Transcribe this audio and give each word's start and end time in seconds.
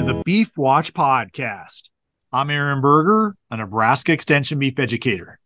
to 0.00 0.06
the 0.06 0.22
Beef 0.24 0.56
Watch 0.56 0.94
podcast. 0.94 1.90
I'm 2.32 2.48
Aaron 2.48 2.80
Berger, 2.80 3.36
a 3.50 3.58
Nebraska 3.58 4.12
Extension 4.12 4.58
beef 4.58 4.78
educator. 4.78 5.38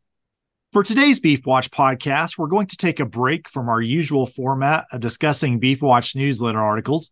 For 0.72 0.84
today's 0.84 1.18
Beef 1.18 1.44
Watch 1.44 1.72
podcast, 1.72 2.38
we're 2.38 2.46
going 2.46 2.68
to 2.68 2.76
take 2.76 3.00
a 3.00 3.04
break 3.04 3.48
from 3.48 3.68
our 3.68 3.80
usual 3.80 4.26
format 4.26 4.86
of 4.92 5.00
discussing 5.00 5.58
Beef 5.58 5.82
Watch 5.82 6.14
newsletter 6.14 6.60
articles. 6.60 7.10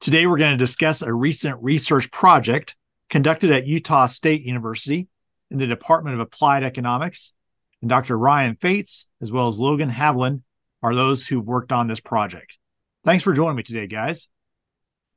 Today, 0.00 0.26
we're 0.26 0.36
going 0.36 0.50
to 0.50 0.56
discuss 0.56 1.00
a 1.00 1.14
recent 1.14 1.62
research 1.62 2.10
project 2.10 2.74
conducted 3.08 3.52
at 3.52 3.68
Utah 3.68 4.06
State 4.06 4.42
University 4.42 5.06
in 5.52 5.58
the 5.58 5.68
Department 5.68 6.14
of 6.14 6.20
Applied 6.20 6.64
Economics. 6.64 7.34
And 7.82 7.88
Dr. 7.88 8.18
Ryan 8.18 8.56
Feuz, 8.56 9.06
as 9.22 9.30
well 9.30 9.46
as 9.46 9.60
Logan 9.60 9.90
Haviland, 9.90 10.42
are 10.82 10.96
those 10.96 11.28
who've 11.28 11.46
worked 11.46 11.70
on 11.70 11.86
this 11.86 12.00
project. 12.00 12.58
Thanks 13.04 13.22
for 13.22 13.32
joining 13.32 13.58
me 13.58 13.62
today, 13.62 13.86
guys. 13.86 14.28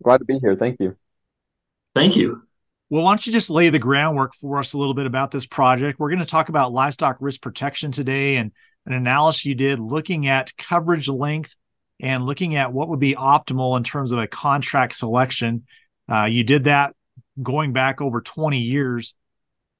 Glad 0.04 0.18
to 0.18 0.26
be 0.26 0.38
here. 0.38 0.56
Thank 0.56 0.80
you. 0.80 0.96
Thank 1.98 2.16
you. 2.16 2.44
Well, 2.92 3.02
why 3.02 3.12
don't 3.12 3.26
you 3.26 3.34
just 3.34 3.50
lay 3.50 3.70
the 3.70 3.80
groundwork 3.80 4.36
for 4.36 4.60
us 4.60 4.74
a 4.74 4.78
little 4.78 4.94
bit 4.94 5.08
about 5.08 5.32
this 5.32 5.48
project? 5.48 6.00
We're 6.00 6.10
going 6.10 6.20
to 6.20 6.26
talk 6.26 6.48
about 6.50 6.72
livestock 6.72 7.18
risk 7.20 7.42
protection 7.42 7.92
today 7.92 8.36
and 8.36 8.52
an 8.86 8.94
analysis 8.94 9.46
you 9.46 9.56
did 9.56 9.80
looking 9.80 10.28
at 10.28 10.56
coverage 10.58 11.10
length 11.10 11.56
and 12.00 12.24
looking 12.24 12.56
at 12.56 12.72
what 12.72 12.88
would 12.90 13.00
be 13.00 13.16
optimal 13.16 13.76
in 13.78 13.84
terms 13.84 14.12
of 14.12 14.20
a 14.20 14.28
contract 14.28 14.96
selection. 14.96 15.66
Uh, 16.08 16.26
you 16.26 16.44
did 16.44 16.66
that 16.66 16.96
going 17.42 17.74
back 17.74 18.00
over 18.00 18.22
20 18.22 18.60
years. 18.60 19.16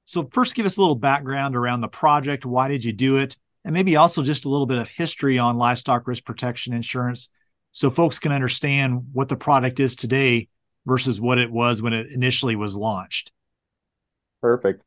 So, 0.04 0.28
first, 0.32 0.56
give 0.56 0.66
us 0.66 0.76
a 0.76 0.80
little 0.80 0.96
background 0.96 1.54
around 1.54 1.82
the 1.82 1.88
project. 1.88 2.44
Why 2.44 2.66
did 2.66 2.84
you 2.84 2.92
do 2.92 3.18
it? 3.18 3.36
And 3.64 3.72
maybe 3.72 3.94
also 3.94 4.24
just 4.24 4.44
a 4.44 4.48
little 4.48 4.66
bit 4.66 4.78
of 4.78 4.88
history 4.88 5.38
on 5.38 5.56
livestock 5.56 6.08
risk 6.08 6.24
protection 6.24 6.74
insurance 6.74 7.28
so 7.70 7.90
folks 7.90 8.18
can 8.18 8.32
understand 8.32 9.10
what 9.12 9.28
the 9.28 9.36
product 9.36 9.78
is 9.78 9.94
today 9.94 10.48
versus 10.88 11.20
what 11.20 11.38
it 11.38 11.52
was 11.52 11.82
when 11.82 11.92
it 11.92 12.06
initially 12.10 12.56
was 12.56 12.74
launched. 12.74 13.30
Perfect. 14.40 14.82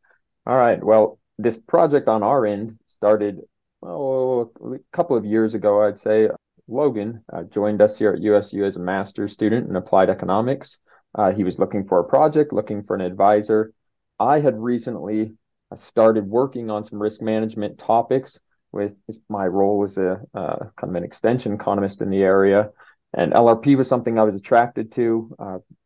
All 0.45 0.57
right. 0.57 0.83
Well, 0.83 1.19
this 1.37 1.57
project 1.57 2.07
on 2.07 2.23
our 2.23 2.45
end 2.45 2.79
started 2.87 3.39
oh, 3.83 4.51
a 4.63 4.77
couple 4.91 5.15
of 5.15 5.23
years 5.23 5.53
ago, 5.53 5.83
I'd 5.83 5.99
say. 5.99 6.29
Logan 6.67 7.23
uh, 7.31 7.43
joined 7.43 7.81
us 7.81 7.97
here 7.97 8.13
at 8.13 8.21
USU 8.21 8.65
as 8.65 8.77
a 8.77 8.79
master's 8.79 9.33
student 9.33 9.69
in 9.69 9.75
applied 9.75 10.09
economics. 10.09 10.77
Uh, 11.13 11.31
he 11.31 11.43
was 11.43 11.59
looking 11.59 11.85
for 11.87 11.99
a 11.99 12.03
project, 12.03 12.53
looking 12.53 12.83
for 12.83 12.95
an 12.95 13.01
advisor. 13.01 13.73
I 14.19 14.39
had 14.39 14.57
recently 14.57 15.33
uh, 15.71 15.75
started 15.75 16.25
working 16.25 16.69
on 16.69 16.83
some 16.83 17.01
risk 17.01 17.21
management 17.21 17.77
topics 17.77 18.39
with 18.71 18.93
my 19.27 19.45
role 19.45 19.83
as 19.83 19.97
a 19.97 20.21
uh, 20.33 20.55
kind 20.77 20.89
of 20.89 20.95
an 20.95 21.03
extension 21.03 21.53
economist 21.53 22.01
in 22.01 22.09
the 22.09 22.23
area. 22.23 22.69
And 23.13 23.33
LRP 23.33 23.75
was 23.75 23.89
something 23.89 24.17
I 24.17 24.23
was 24.23 24.35
attracted 24.35 24.93
to. 24.93 25.35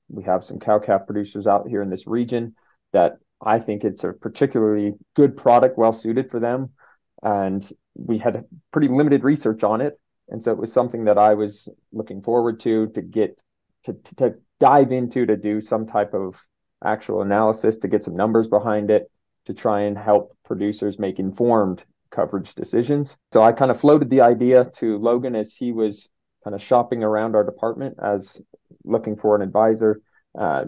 We 0.09 0.23
have 0.23 0.45
some 0.45 0.59
cow 0.59 0.79
calf 0.79 1.05
producers 1.05 1.47
out 1.47 1.67
here 1.67 1.81
in 1.81 1.89
this 1.89 2.07
region 2.07 2.55
that 2.93 3.17
I 3.41 3.59
think 3.59 3.83
it's 3.83 4.03
a 4.03 4.13
particularly 4.13 4.93
good 5.15 5.35
product, 5.37 5.77
well 5.77 5.93
suited 5.93 6.31
for 6.31 6.39
them. 6.39 6.71
And 7.21 7.67
we 7.95 8.17
had 8.17 8.45
pretty 8.71 8.87
limited 8.87 9.23
research 9.23 9.63
on 9.63 9.81
it. 9.81 9.99
And 10.29 10.43
so 10.43 10.51
it 10.51 10.57
was 10.57 10.73
something 10.73 11.05
that 11.05 11.17
I 11.17 11.33
was 11.33 11.69
looking 11.91 12.21
forward 12.21 12.59
to 12.61 12.87
to 12.87 13.01
get 13.01 13.37
to, 13.85 13.93
to, 13.93 14.15
to 14.15 14.35
dive 14.59 14.91
into 14.91 15.25
to 15.25 15.37
do 15.37 15.61
some 15.61 15.85
type 15.85 16.13
of 16.13 16.35
actual 16.83 17.21
analysis 17.21 17.77
to 17.77 17.87
get 17.87 18.03
some 18.03 18.15
numbers 18.15 18.47
behind 18.47 18.89
it 18.89 19.11
to 19.45 19.53
try 19.53 19.81
and 19.81 19.97
help 19.97 20.35
producers 20.43 20.97
make 20.97 21.19
informed 21.19 21.83
coverage 22.11 22.55
decisions. 22.55 23.15
So 23.33 23.43
I 23.43 23.51
kind 23.51 23.71
of 23.71 23.79
floated 23.79 24.09
the 24.09 24.21
idea 24.21 24.65
to 24.77 24.97
Logan 24.97 25.35
as 25.35 25.53
he 25.53 25.71
was 25.71 26.07
kind 26.45 26.55
of 26.55 26.63
shopping 26.63 27.03
around 27.03 27.35
our 27.35 27.43
department 27.43 27.97
as 28.01 28.39
looking 28.85 29.17
for 29.17 29.35
an 29.35 29.41
advisor. 29.41 29.99
Uh, 30.39 30.63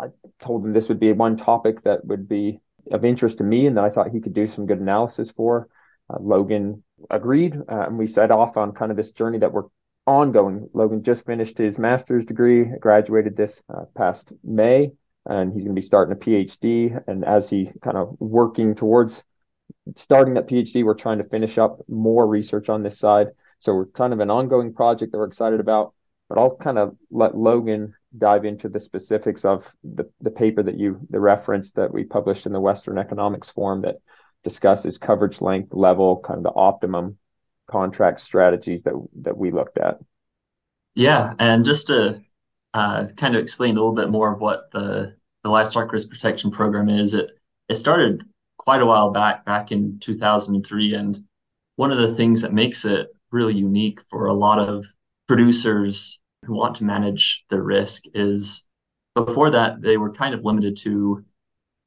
I 0.00 0.06
told 0.40 0.64
him 0.64 0.72
this 0.72 0.88
would 0.88 1.00
be 1.00 1.12
one 1.12 1.36
topic 1.36 1.82
that 1.82 2.04
would 2.06 2.28
be 2.28 2.60
of 2.92 3.04
interest 3.04 3.38
to 3.38 3.44
me 3.44 3.66
and 3.66 3.76
that 3.76 3.84
I 3.84 3.90
thought 3.90 4.10
he 4.10 4.20
could 4.20 4.34
do 4.34 4.46
some 4.46 4.66
good 4.66 4.80
analysis 4.80 5.30
for. 5.30 5.68
Uh, 6.08 6.18
Logan 6.20 6.84
agreed, 7.10 7.56
uh, 7.56 7.86
and 7.86 7.98
we 7.98 8.06
set 8.06 8.30
off 8.30 8.56
on 8.56 8.72
kind 8.72 8.92
of 8.92 8.96
this 8.96 9.10
journey 9.10 9.38
that 9.38 9.52
we're 9.52 9.64
ongoing. 10.06 10.70
Logan 10.72 11.02
just 11.02 11.26
finished 11.26 11.58
his 11.58 11.78
master's 11.78 12.24
degree, 12.24 12.64
graduated 12.80 13.36
this 13.36 13.60
uh, 13.68 13.84
past 13.96 14.32
May, 14.44 14.92
and 15.28 15.52
he's 15.52 15.62
going 15.62 15.74
to 15.74 15.80
be 15.80 15.84
starting 15.84 16.12
a 16.12 16.16
PhD. 16.16 17.02
And 17.08 17.24
as 17.24 17.50
he 17.50 17.70
kind 17.82 17.96
of 17.96 18.16
working 18.20 18.76
towards 18.76 19.24
starting 19.96 20.34
that 20.34 20.46
PhD, 20.46 20.84
we're 20.84 20.94
trying 20.94 21.18
to 21.18 21.28
finish 21.28 21.58
up 21.58 21.80
more 21.88 22.26
research 22.26 22.68
on 22.68 22.84
this 22.84 23.00
side. 23.00 23.28
So 23.60 23.74
we're 23.74 23.86
kind 23.86 24.12
of 24.12 24.20
an 24.20 24.30
ongoing 24.30 24.74
project 24.74 25.12
that 25.12 25.18
we're 25.18 25.26
excited 25.26 25.60
about, 25.60 25.94
but 26.28 26.38
I'll 26.38 26.56
kind 26.56 26.78
of 26.78 26.96
let 27.10 27.36
Logan 27.36 27.94
dive 28.16 28.44
into 28.44 28.68
the 28.68 28.80
specifics 28.80 29.44
of 29.44 29.64
the, 29.82 30.10
the 30.20 30.30
paper 30.30 30.62
that 30.62 30.78
you 30.78 31.00
the 31.10 31.20
reference 31.20 31.72
that 31.72 31.92
we 31.92 32.04
published 32.04 32.46
in 32.46 32.52
the 32.52 32.60
Western 32.60 32.98
Economics 32.98 33.50
Forum 33.50 33.82
that 33.82 33.96
discusses 34.44 34.98
coverage 34.98 35.40
length 35.40 35.72
level, 35.72 36.20
kind 36.20 36.38
of 36.38 36.44
the 36.44 36.58
optimum 36.58 37.18
contract 37.68 38.20
strategies 38.20 38.82
that 38.82 38.94
that 39.22 39.36
we 39.36 39.50
looked 39.50 39.78
at. 39.78 39.98
Yeah, 40.94 41.34
and 41.38 41.64
just 41.64 41.88
to 41.88 42.22
uh, 42.74 43.06
kind 43.16 43.34
of 43.34 43.42
explain 43.42 43.76
a 43.76 43.80
little 43.80 43.94
bit 43.94 44.10
more 44.10 44.32
of 44.32 44.40
what 44.40 44.70
the 44.72 45.16
the 45.42 45.50
livestock 45.50 45.92
risk 45.92 46.10
protection 46.10 46.50
program 46.50 46.88
is, 46.88 47.14
it 47.14 47.30
it 47.68 47.74
started 47.74 48.22
quite 48.56 48.80
a 48.80 48.86
while 48.86 49.10
back, 49.10 49.44
back 49.44 49.72
in 49.72 49.98
2003, 50.00 50.94
and 50.94 51.22
one 51.76 51.90
of 51.90 51.98
the 51.98 52.14
things 52.14 52.42
that 52.42 52.52
makes 52.52 52.84
it 52.84 53.08
really 53.30 53.54
unique 53.54 54.00
for 54.02 54.26
a 54.26 54.34
lot 54.34 54.58
of 54.58 54.86
producers 55.26 56.20
who 56.44 56.54
want 56.54 56.76
to 56.76 56.84
manage 56.84 57.44
their 57.50 57.62
risk 57.62 58.04
is 58.14 58.68
before 59.14 59.50
that 59.50 59.82
they 59.82 59.96
were 59.96 60.12
kind 60.12 60.34
of 60.34 60.44
limited 60.44 60.76
to 60.76 61.24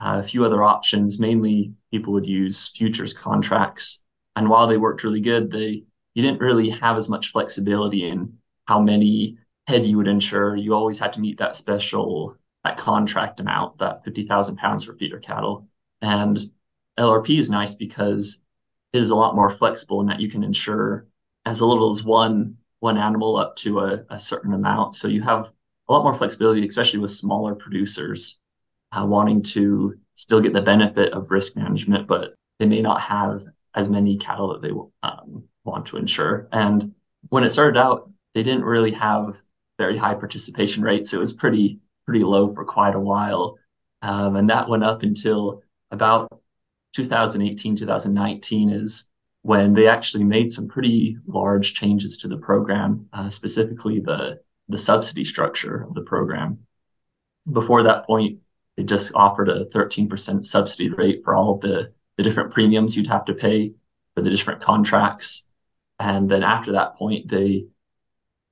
uh, 0.01 0.19
a 0.19 0.23
few 0.23 0.45
other 0.45 0.63
options. 0.63 1.19
Mainly 1.19 1.73
people 1.91 2.13
would 2.13 2.25
use 2.25 2.69
futures 2.69 3.13
contracts. 3.13 4.03
And 4.35 4.50
while 4.50 4.67
they 4.67 4.77
worked 4.77 5.03
really 5.03 5.22
good 5.22 5.51
they 5.51 5.83
you 6.16 6.23
didn't 6.23 6.41
really 6.41 6.69
have 6.69 6.97
as 6.97 7.07
much 7.07 7.31
flexibility 7.31 8.07
in 8.07 8.33
how 8.66 8.81
many 8.81 9.38
head 9.67 9.85
you 9.85 9.97
would 9.97 10.07
insure. 10.07 10.56
You 10.56 10.73
always 10.73 11.00
had 11.00 11.13
to 11.13 11.21
meet 11.21 11.38
that 11.38 11.56
special 11.56 12.35
that 12.63 12.77
contract 12.77 13.39
amount 13.39 13.77
that 13.77 14.03
50000 14.03 14.57
pounds 14.57 14.83
for 14.83 14.94
feeder 14.94 15.19
cattle. 15.19 15.67
And 16.01 16.51
lrp 17.00 17.39
is 17.39 17.50
nice 17.50 17.75
because 17.75 18.41
it 18.91 19.01
is 19.01 19.11
a 19.11 19.16
lot 19.16 19.35
more 19.35 19.50
flexible 19.50 20.01
in 20.01 20.07
that 20.07 20.19
you 20.19 20.29
can 20.29 20.44
insure 20.44 21.07
as 21.49 21.61
little 21.61 21.89
as 21.89 22.03
one 22.03 22.55
one 22.79 22.97
animal 22.97 23.35
up 23.35 23.57
to 23.57 23.79
a, 23.79 24.05
a 24.09 24.17
certain 24.17 24.53
amount. 24.53 24.95
So 24.95 25.09
you 25.09 25.21
have 25.23 25.51
a 25.89 25.91
lot 25.91 26.03
more 26.03 26.15
flexibility, 26.15 26.65
especially 26.65 26.99
with 26.99 27.11
smaller 27.11 27.53
producers 27.53 28.39
uh, 28.93 29.05
wanting 29.05 29.41
to 29.43 29.95
still 30.15 30.39
get 30.39 30.53
the 30.53 30.61
benefit 30.61 31.11
of 31.11 31.29
risk 31.29 31.57
management, 31.57 32.07
but 32.07 32.35
they 32.57 32.65
may 32.65 32.81
not 32.81 33.01
have 33.01 33.43
as 33.75 33.89
many 33.89 34.17
cattle 34.17 34.47
that 34.53 34.61
they 34.61 34.71
um, 35.03 35.43
want 35.65 35.88
to 35.88 35.97
insure. 35.97 36.47
And 36.53 36.93
when 37.29 37.43
it 37.43 37.49
started 37.49 37.77
out, 37.77 38.09
they 38.33 38.43
didn't 38.43 38.63
really 38.63 38.91
have 38.91 39.41
very 39.77 39.97
high 39.97 40.13
participation 40.13 40.83
rates. 40.83 41.13
It 41.13 41.19
was 41.19 41.33
pretty 41.33 41.79
pretty 42.05 42.23
low 42.23 42.53
for 42.53 42.63
quite 42.63 42.95
a 42.95 42.99
while, 42.99 43.57
um, 44.01 44.35
and 44.35 44.49
that 44.49 44.69
went 44.69 44.83
up 44.83 45.03
until 45.03 45.63
about 45.91 46.41
2018, 46.93 47.75
2019 47.75 48.69
is 48.69 49.09
when 49.41 49.73
they 49.73 49.88
actually 49.88 50.23
made 50.23 50.51
some 50.51 50.67
pretty 50.67 51.17
large 51.25 51.73
changes 51.73 52.17
to 52.17 52.27
the 52.27 52.38
program, 52.38 53.07
uh, 53.13 53.29
specifically 53.29 54.00
the 54.00 54.39
the 54.69 54.77
subsidy 54.77 55.25
structure 55.25 55.83
of 55.83 55.95
the 55.95 56.01
program. 56.01 56.59
Before 57.51 57.83
that 57.83 58.05
point, 58.05 58.39
they 58.77 58.83
just 58.83 59.11
offered 59.16 59.50
a 59.50 59.66
13% 59.66 60.45
subsidy 60.45 60.89
rate 60.89 61.22
for 61.23 61.35
all 61.35 61.57
the, 61.57 61.91
the 62.17 62.23
different 62.23 62.51
premiums 62.51 62.95
you'd 62.95 63.07
have 63.07 63.25
to 63.25 63.33
pay 63.33 63.73
for 64.16 64.22
the 64.22 64.29
different 64.29 64.62
contracts. 64.62 65.47
And 66.00 66.30
then 66.30 66.44
after 66.44 66.74
that 66.74 66.95
point, 66.95 67.27
they 67.27 67.65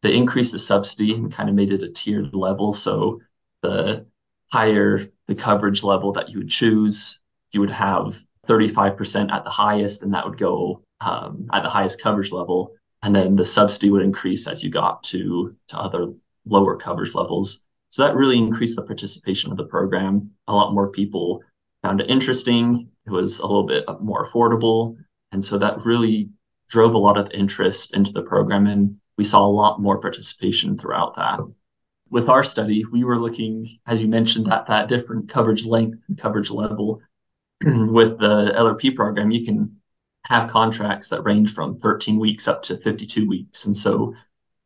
they 0.04 0.16
increased 0.16 0.52
the 0.52 0.60
subsidy 0.60 1.14
and 1.14 1.32
kind 1.32 1.50
of 1.50 1.56
made 1.56 1.72
it 1.72 1.82
a 1.82 1.90
tiered 1.90 2.34
level. 2.34 2.74
So 2.74 3.22
the 3.62 4.06
higher 4.52 5.08
the 5.28 5.36
coverage 5.36 5.84
level 5.84 6.14
that 6.14 6.30
you 6.30 6.40
would 6.40 6.50
choose, 6.50 7.20
you 7.52 7.60
would 7.62 7.72
have 7.72 8.24
35% 8.48 9.32
at 9.32 9.44
the 9.44 9.50
highest, 9.50 10.04
and 10.04 10.14
that 10.14 10.26
would 10.26 10.38
go 10.38 10.82
um, 11.02 11.48
at 11.54 11.64
the 11.64 11.70
highest 11.70 12.02
coverage 12.02 12.32
level. 12.32 12.74
And 13.04 13.16
then 13.16 13.36
the 13.36 13.46
subsidy 13.46 13.90
would 13.90 14.02
increase 14.02 14.48
as 14.48 14.64
you 14.64 14.70
got 14.70 15.04
to, 15.04 15.56
to 15.68 15.80
other 15.80 16.14
lower 16.46 16.76
coverage 16.76 17.14
levels. 17.14 17.64
So 17.90 18.04
that 18.04 18.16
really 18.16 18.38
increased 18.38 18.76
the 18.76 18.84
participation 18.84 19.52
of 19.52 19.58
the 19.58 19.66
program. 19.66 20.32
A 20.48 20.56
lot 20.56 20.74
more 20.74 20.90
people 20.90 21.42
found 21.84 22.02
it 22.02 22.10
interesting. 22.10 22.90
It 23.06 23.12
was 23.12 23.40
a 23.40 23.46
little 23.46 23.66
bit 23.66 23.86
more 24.02 24.28
affordable. 24.28 24.98
And 25.32 25.44
so 25.44 25.58
that 25.58 25.86
really 25.86 26.30
drove 26.70 26.94
a 26.94 27.00
lot 27.00 27.18
of 27.18 27.32
interest 27.32 27.94
into 27.96 28.12
the 28.12 28.22
program. 28.22 28.68
And 28.68 28.98
we 29.18 29.24
saw 29.24 29.46
a 29.46 29.48
lot 29.48 29.82
more 29.82 30.00
participation 30.00 30.78
throughout 30.78 31.16
that. 31.16 31.40
With 32.10 32.30
our 32.30 32.44
study, 32.44 32.86
we 32.92 33.04
were 33.04 33.20
looking, 33.20 33.68
as 33.86 34.02
you 34.02 34.08
mentioned, 34.08 34.52
at 34.52 34.68
that 34.68 34.88
different 34.88 35.30
coverage 35.30 35.66
length 35.66 36.00
and 36.08 36.18
coverage 36.18 36.52
level 36.52 37.02
with 37.66 38.20
the 38.20 38.54
LRP 38.56 38.96
program, 38.96 39.32
you 39.32 39.46
can 39.46 39.78
have 40.26 40.50
contracts 40.50 41.10
that 41.10 41.24
range 41.24 41.54
from 41.54 41.80
13 41.80 42.20
weeks 42.20 42.48
up 42.48 42.64
to 42.64 42.78
52 42.78 43.28
weeks. 43.28 43.66
And 43.66 43.76
so 43.76 44.14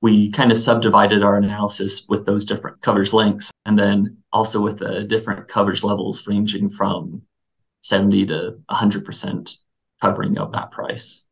we 0.02 0.32
kind 0.32 0.52
of 0.52 0.58
subdivided 0.58 1.22
our 1.22 1.38
analysis 1.38 2.06
with 2.10 2.26
those 2.26 2.46
different 2.46 2.82
coverage 2.82 3.14
lengths 3.14 3.52
and 3.66 3.78
then 3.78 4.18
also 4.34 4.60
with 4.60 4.80
the 4.80 5.04
different 5.04 5.48
coverage 5.48 5.84
levels 5.84 6.26
ranging 6.28 6.70
from 6.70 7.22
70 7.84 8.26
to 8.28 8.58
100% 8.70 9.58
covering 10.02 10.38
of 10.40 10.52
that 10.54 10.72
price. 10.72 11.24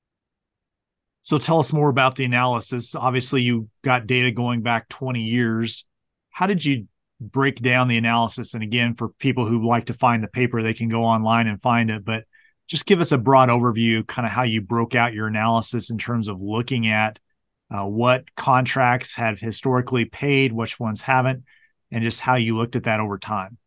So 1.23 1.37
tell 1.37 1.59
us 1.59 1.73
more 1.73 1.89
about 1.89 2.15
the 2.15 2.25
analysis. 2.25 2.95
Obviously, 2.95 3.41
you 3.41 3.69
got 3.83 4.07
data 4.07 4.31
going 4.31 4.61
back 4.61 4.87
20 4.89 5.21
years. 5.21 5.85
How 6.29 6.47
did 6.47 6.63
you 6.63 6.87
break 7.19 7.61
down 7.61 7.87
the 7.87 7.97
analysis? 7.97 8.53
And 8.53 8.63
again, 8.63 8.95
for 8.95 9.09
people 9.09 9.45
who 9.45 9.67
like 9.67 9.85
to 9.85 9.93
find 9.93 10.23
the 10.23 10.27
paper, 10.27 10.61
they 10.61 10.73
can 10.73 10.89
go 10.89 11.03
online 11.03 11.47
and 11.47 11.61
find 11.61 11.89
it. 11.89 12.05
But 12.05 12.25
just 12.67 12.85
give 12.85 12.99
us 13.01 13.11
a 13.11 13.17
broad 13.17 13.49
overview, 13.49 14.05
kind 14.05 14.25
of 14.25 14.31
how 14.31 14.43
you 14.43 14.61
broke 14.61 14.95
out 14.95 15.13
your 15.13 15.27
analysis 15.27 15.89
in 15.89 15.97
terms 15.97 16.27
of 16.27 16.41
looking 16.41 16.87
at 16.87 17.19
uh, 17.71 17.85
what 17.85 18.33
contracts 18.35 19.15
have 19.15 19.39
historically 19.39 20.05
paid, 20.05 20.51
which 20.51 20.79
ones 20.79 21.01
haven't, 21.01 21.43
and 21.91 22.03
just 22.03 22.19
how 22.19 22.35
you 22.35 22.57
looked 22.57 22.75
at 22.75 22.83
that 22.83 22.99
over 22.99 23.17
time. 23.17 23.57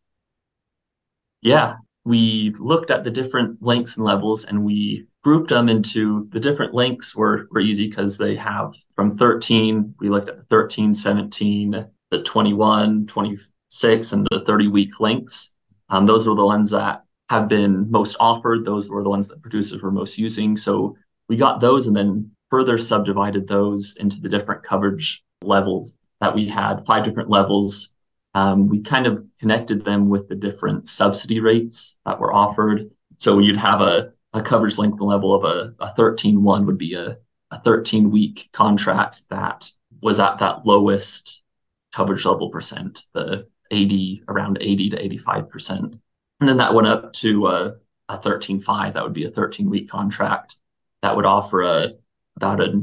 Yeah, 1.41 1.75
we 2.05 2.53
looked 2.59 2.91
at 2.91 3.03
the 3.03 3.11
different 3.11 3.61
lengths 3.61 3.97
and 3.97 4.05
levels 4.05 4.45
and 4.45 4.63
we 4.63 5.07
grouped 5.23 5.49
them 5.49 5.69
into 5.69 6.27
the 6.29 6.39
different 6.39 6.73
lengths 6.73 7.15
were, 7.15 7.47
were 7.51 7.61
easy 7.61 7.87
because 7.87 8.17
they 8.17 8.35
have 8.35 8.73
from 8.93 9.09
13, 9.09 9.95
we 9.99 10.09
looked 10.09 10.29
at 10.29 10.37
the 10.37 10.43
13, 10.43 10.93
17, 10.93 11.85
the 12.13 12.21
21, 12.21 13.07
26, 13.07 14.11
and 14.13 14.27
the 14.29 14.43
30 14.45 14.67
week 14.67 14.99
lengths. 14.99 15.55
Um, 15.89 16.05
those 16.05 16.27
were 16.27 16.35
the 16.35 16.45
ones 16.45 16.69
that 16.69 17.03
have 17.29 17.47
been 17.47 17.89
most 17.89 18.15
offered. 18.19 18.65
Those 18.65 18.89
were 18.89 19.01
the 19.01 19.09
ones 19.09 19.27
that 19.27 19.41
producers 19.41 19.81
were 19.81 19.91
most 19.91 20.19
using. 20.19 20.55
So 20.55 20.95
we 21.27 21.37
got 21.37 21.59
those 21.59 21.87
and 21.87 21.97
then 21.97 22.31
further 22.51 22.77
subdivided 22.77 23.47
those 23.47 23.97
into 23.99 24.21
the 24.21 24.29
different 24.29 24.61
coverage 24.61 25.23
levels 25.41 25.97
that 26.21 26.35
we 26.35 26.47
had, 26.47 26.85
five 26.85 27.03
different 27.03 27.29
levels. 27.29 27.95
Um, 28.35 28.67
we 28.67 28.81
kind 28.81 29.07
of 29.07 29.25
connected 29.39 29.83
them 29.83 30.07
with 30.07 30.27
the 30.29 30.35
different 30.35 30.87
subsidy 30.87 31.39
rates 31.39 31.97
that 32.05 32.19
were 32.19 32.31
offered. 32.33 32.91
So 33.17 33.39
you'd 33.39 33.57
have 33.57 33.81
a, 33.81 34.11
a 34.33 34.41
coverage 34.41 34.77
length 34.77 35.01
level 35.01 35.33
of 35.33 35.45
a, 35.45 35.73
a 35.79 35.93
13.1 35.97 36.65
would 36.67 36.77
be 36.77 36.93
a, 36.93 37.17
a 37.49 37.59
13 37.59 38.11
week 38.11 38.49
contract 38.53 39.23
that 39.29 39.71
was 40.01 40.19
at 40.19 40.37
that 40.39 40.65
lowest 40.65 41.42
coverage 41.93 42.25
level 42.25 42.49
percent, 42.49 43.03
the 43.13 43.47
80, 43.71 44.23
around 44.27 44.57
80 44.59 44.89
to 44.91 45.09
85%. 45.09 45.99
And 46.39 46.49
then 46.49 46.57
that 46.57 46.73
went 46.73 46.87
up 46.87 47.13
to 47.13 47.47
uh, 47.47 47.71
a, 48.09 48.15
a 48.15 48.17
13.5, 48.17 48.93
that 48.93 49.03
would 49.03 49.13
be 49.13 49.25
a 49.25 49.29
13 49.29 49.69
week 49.69 49.89
contract 49.89 50.57
that 51.03 51.15
would 51.15 51.25
offer 51.25 51.61
a 51.61 51.91
about 52.35 52.59
a 52.61 52.81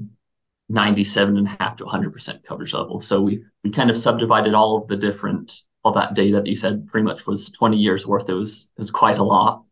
97 0.69 1.37
and 1.37 1.49
a 1.49 1.57
half 1.59 1.75
to 1.77 1.85
100% 1.85 2.45
coverage 2.45 2.73
level. 2.73 3.01
So 3.01 3.21
we, 3.21 3.43
we 3.65 3.71
kind 3.71 3.91
of 3.91 3.97
subdivided 3.97 4.55
all 4.55 4.77
of 4.77 4.87
the 4.87 4.97
different, 4.97 5.63
all 5.83 5.93
that 5.95 6.15
data 6.15 6.37
that 6.37 6.47
you 6.47 6.55
said 6.55 6.87
pretty 6.87 7.05
much 7.05 7.27
was 7.27 7.51
20 7.51 7.77
years 7.77 8.07
worth. 8.07 8.29
It 8.29 8.35
was, 8.35 8.69
it 8.77 8.81
was 8.81 8.93
quite 8.93 9.19
a 9.19 9.25
lot. 9.25 9.65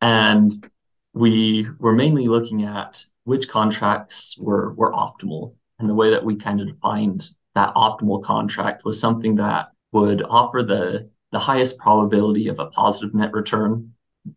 And 0.00 0.66
we 1.12 1.68
were 1.78 1.92
mainly 1.92 2.28
looking 2.28 2.64
at 2.64 3.04
which 3.24 3.48
contracts 3.48 4.38
were, 4.38 4.72
were 4.72 4.92
optimal. 4.92 5.54
And 5.78 5.90
the 5.90 5.94
way 5.94 6.10
that 6.10 6.24
we 6.24 6.36
kind 6.36 6.62
of 6.62 6.68
defined 6.68 7.28
that 7.56 7.74
optimal 7.74 8.22
contract 8.22 8.84
was 8.84 9.00
something 9.00 9.36
that 9.36 9.72
would 9.92 10.22
offer 10.22 10.62
the 10.62 11.08
the 11.32 11.38
highest 11.38 11.78
probability 11.78 12.48
of 12.48 12.58
a 12.60 12.66
positive 12.66 13.14
net 13.14 13.32
return. 13.32 13.92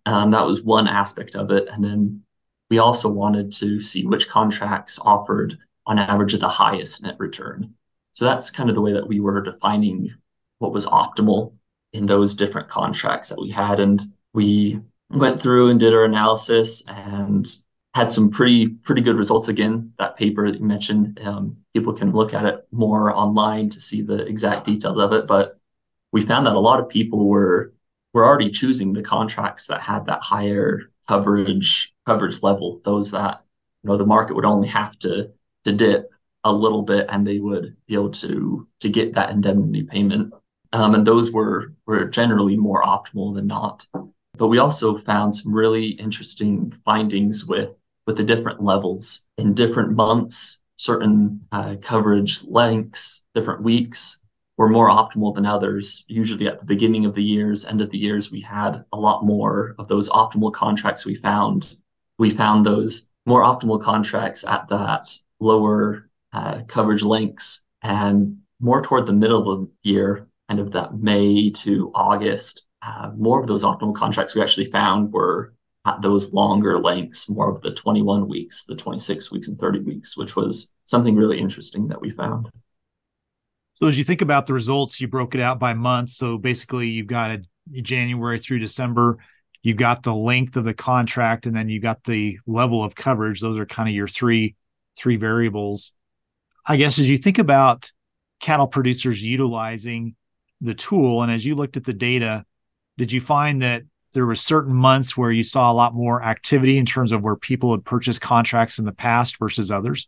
Um, 0.06 0.32
that 0.32 0.46
was 0.46 0.64
one 0.64 0.88
aspect 0.88 1.36
of 1.36 1.52
it, 1.52 1.68
and 1.70 1.84
then 1.84 2.24
we 2.70 2.80
also 2.80 3.10
wanted 3.10 3.52
to 3.54 3.80
see 3.80 4.06
which 4.06 4.30
contracts 4.30 5.00
offered 5.00 5.58
on 5.86 6.00
average 6.00 6.34
the 6.34 6.48
highest 6.48 7.04
net 7.04 7.16
return. 7.20 7.74
So 8.14 8.26
that's 8.26 8.52
kind 8.52 8.70
of 8.70 8.76
the 8.76 8.82
way 8.82 8.94
that 8.94 9.08
we 9.08 9.20
were 9.20 9.42
defining 9.42 10.14
what 10.60 10.72
was 10.72 10.86
optimal 10.86 11.54
in 11.94 12.06
those 12.06 12.36
different 12.36 12.70
contracts 12.70 13.30
that 13.30 13.42
we 13.42 13.50
had, 13.50 13.82
and 13.82 14.02
we 14.34 14.80
went 15.10 15.42
through 15.42 15.70
and 15.70 15.80
did 15.80 15.94
our 15.94 16.06
analysis 16.06 16.84
and 16.88 17.48
had 17.94 18.14
some 18.14 18.30
pretty 18.30 18.70
pretty 18.70 19.02
good 19.02 19.18
results 19.18 19.50
again 19.50 19.92
that 20.00 20.16
paper 20.16 20.50
that 20.50 20.60
you 20.60 20.66
mentioned 20.66 21.20
um, 21.24 21.58
people 21.80 21.94
can 21.94 22.12
look 22.12 22.34
at 22.34 22.46
it 22.46 22.68
more 22.72 23.16
online 23.16 23.70
to 23.70 23.80
see 23.80 24.02
the 24.02 24.26
exact 24.26 24.66
details 24.66 24.98
of 24.98 25.14
it 25.14 25.28
but 25.28 25.58
we 26.12 26.22
found 26.22 26.46
that 26.46 26.56
a 26.56 26.60
lot 26.60 26.80
of 26.80 26.90
people 26.90 27.28
were 27.28 27.74
were 28.14 28.26
already 28.26 28.50
choosing 28.50 28.94
the 28.94 29.04
contracts 29.04 29.68
that 29.68 29.82
had 29.82 30.06
that 30.06 30.22
higher 30.22 30.92
coverage 31.08 31.94
coverage 32.06 32.42
level 32.44 32.82
those 32.84 33.12
that 33.12 33.42
you 33.84 33.90
know 33.90 33.98
the 33.98 34.06
market 34.06 34.36
would 34.36 34.46
only 34.46 34.68
have 34.68 34.98
to 35.00 35.32
to 35.64 35.72
dip 35.72 36.10
a 36.44 36.52
little 36.52 36.82
bit 36.82 37.06
and 37.10 37.26
they 37.26 37.40
would 37.40 37.76
be 37.88 37.94
able 37.94 38.10
to 38.10 38.68
to 38.80 38.90
get 38.90 39.14
that 39.14 39.32
indemnity 39.32 39.84
payment. 39.84 40.34
Um, 40.72 40.96
and 40.96 41.06
those 41.06 41.32
were 41.32 41.74
were 41.86 42.06
generally 42.06 42.58
more 42.58 42.84
optimal 42.84 43.36
than 43.36 43.48
not. 43.48 43.86
But 44.38 44.48
we 44.48 44.60
also 44.60 44.98
found 44.98 45.36
some 45.36 45.54
really 45.54 45.90
interesting 45.90 46.72
findings 46.86 47.46
with 47.46 47.74
with 48.06 48.18
the 48.18 48.24
different 48.24 48.64
levels 48.64 49.28
in 49.38 49.54
different 49.54 49.92
months, 49.92 50.62
certain 50.80 51.46
uh, 51.52 51.76
coverage 51.82 52.44
lengths, 52.46 53.26
different 53.36 53.62
weeks 53.62 54.20
were 54.58 54.70
more 54.70 54.90
optimal 54.90 55.36
than 55.36 55.46
others. 55.46 56.06
Usually 56.08 56.48
at 56.48 56.58
the 56.58 56.66
beginning 56.66 57.06
of 57.06 57.14
the 57.14 57.24
years, 57.24 57.66
end 57.66 57.82
of 57.82 57.90
the 57.90 57.98
years, 57.98 58.32
we 58.32 58.40
had 58.40 58.86
a 58.94 58.98
lot 58.98 59.26
more 59.26 59.76
of 59.78 59.90
those 59.90 60.10
optimal 60.10 60.54
contracts 60.54 61.06
we 61.06 61.16
found. 61.16 61.76
We 62.18 62.30
found 62.30 62.66
those 62.66 63.10
more 63.26 63.44
optimal 63.44 63.82
contracts 63.82 64.46
at 64.46 64.70
that 64.70 65.14
lower 65.42 66.10
uh, 66.32 66.62
coverage 66.68 67.04
lengths 67.04 67.62
and 67.84 68.38
more 68.62 68.82
toward 68.82 69.06
the 69.06 69.14
middle 69.14 69.52
of 69.52 69.68
the 69.84 69.90
year, 69.90 70.28
kind 70.48 70.62
of 70.62 70.72
that 70.72 70.98
May 70.98 71.50
to 71.52 71.92
August. 71.94 72.66
Uh, 72.82 73.12
more 73.18 73.42
of 73.42 73.48
those 73.48 73.66
optimal 73.66 73.94
contracts 73.94 74.34
we 74.34 74.42
actually 74.42 74.72
found 74.72 75.12
were 75.12 75.54
those 76.02 76.34
longer 76.34 76.80
lengths, 76.80 77.30
more 77.30 77.50
of 77.50 77.62
the 77.62 77.72
21 77.72 78.28
weeks, 78.28 78.64
the 78.66 78.76
26 78.76 79.32
weeks, 79.32 79.48
and 79.48 79.60
30 79.60 79.80
weeks, 79.80 80.18
which 80.18 80.36
was 80.36 80.72
something 80.86 81.16
really 81.16 81.40
interesting 81.40 81.88
that 81.88 82.02
we 82.02 82.10
found. 82.10 82.50
So, 83.74 83.88
as 83.88 83.98
you 83.98 84.04
think 84.04 84.22
about 84.22 84.46
the 84.46 84.54
results, 84.54 85.00
you 85.00 85.08
broke 85.08 85.36
it 85.36 85.42
out 85.42 85.60
by 85.60 85.74
month. 85.74 86.10
So, 86.12 86.38
basically, 86.38 86.90
you've 86.90 87.08
got 87.08 87.32
a 87.32 87.42
January 87.82 88.40
through 88.40 88.60
December, 88.60 89.20
you 89.62 89.74
got 89.74 90.04
the 90.04 90.14
length 90.14 90.56
of 90.56 90.64
the 90.64 90.74
contract, 90.74 91.46
and 91.46 91.56
then 91.56 91.70
you 91.70 91.80
got 91.80 92.04
the 92.04 92.40
level 92.48 92.84
of 92.84 92.96
coverage. 92.96 93.42
Those 93.42 93.58
are 93.58 93.66
kind 93.66 93.90
of 93.90 93.96
your 93.96 94.08
three 94.08 94.56
three 94.98 95.16
variables. 95.16 95.94
I 96.66 96.78
guess 96.78 97.00
as 97.00 97.10
you 97.10 97.18
think 97.18 97.40
about 97.40 97.92
cattle 98.40 98.68
producers 98.68 99.24
utilizing 99.24 100.16
the 100.62 100.76
tool, 100.76 101.22
and 101.22 101.32
as 101.32 101.46
you 101.46 101.56
looked 101.56 101.78
at 101.78 101.86
the 101.86 101.94
data, 101.94 102.46
did 102.98 103.12
you 103.12 103.22
find 103.22 103.62
that 103.62 103.84
there 104.14 104.26
were 104.26 104.36
certain 104.36 104.74
months 104.74 105.16
where 105.16 105.32
you 105.32 105.44
saw 105.44 105.72
a 105.72 105.74
lot 105.74 105.94
more 105.94 106.24
activity 106.24 106.78
in 106.78 106.86
terms 106.86 107.12
of 107.12 107.24
where 107.24 107.36
people 107.36 107.72
had 107.72 107.86
purchased 107.86 108.22
contracts 108.22 108.80
in 108.80 108.86
the 108.86 108.92
past 108.92 109.38
versus 109.38 109.72
others? 109.72 110.08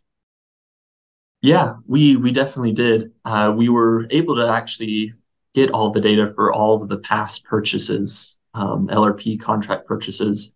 Yeah, 1.40 1.74
we 1.86 2.16
we 2.16 2.30
definitely 2.30 2.72
did. 2.72 3.12
Uh, 3.24 3.52
we 3.56 3.68
were 3.68 4.06
able 4.10 4.36
to 4.36 4.48
actually 4.48 5.14
get 5.54 5.70
all 5.70 5.90
the 5.90 6.00
data 6.00 6.32
for 6.34 6.52
all 6.52 6.80
of 6.80 6.88
the 6.88 6.98
past 6.98 7.44
purchases, 7.44 8.38
um, 8.54 8.88
LRP 8.88 9.40
contract 9.40 9.86
purchases, 9.86 10.54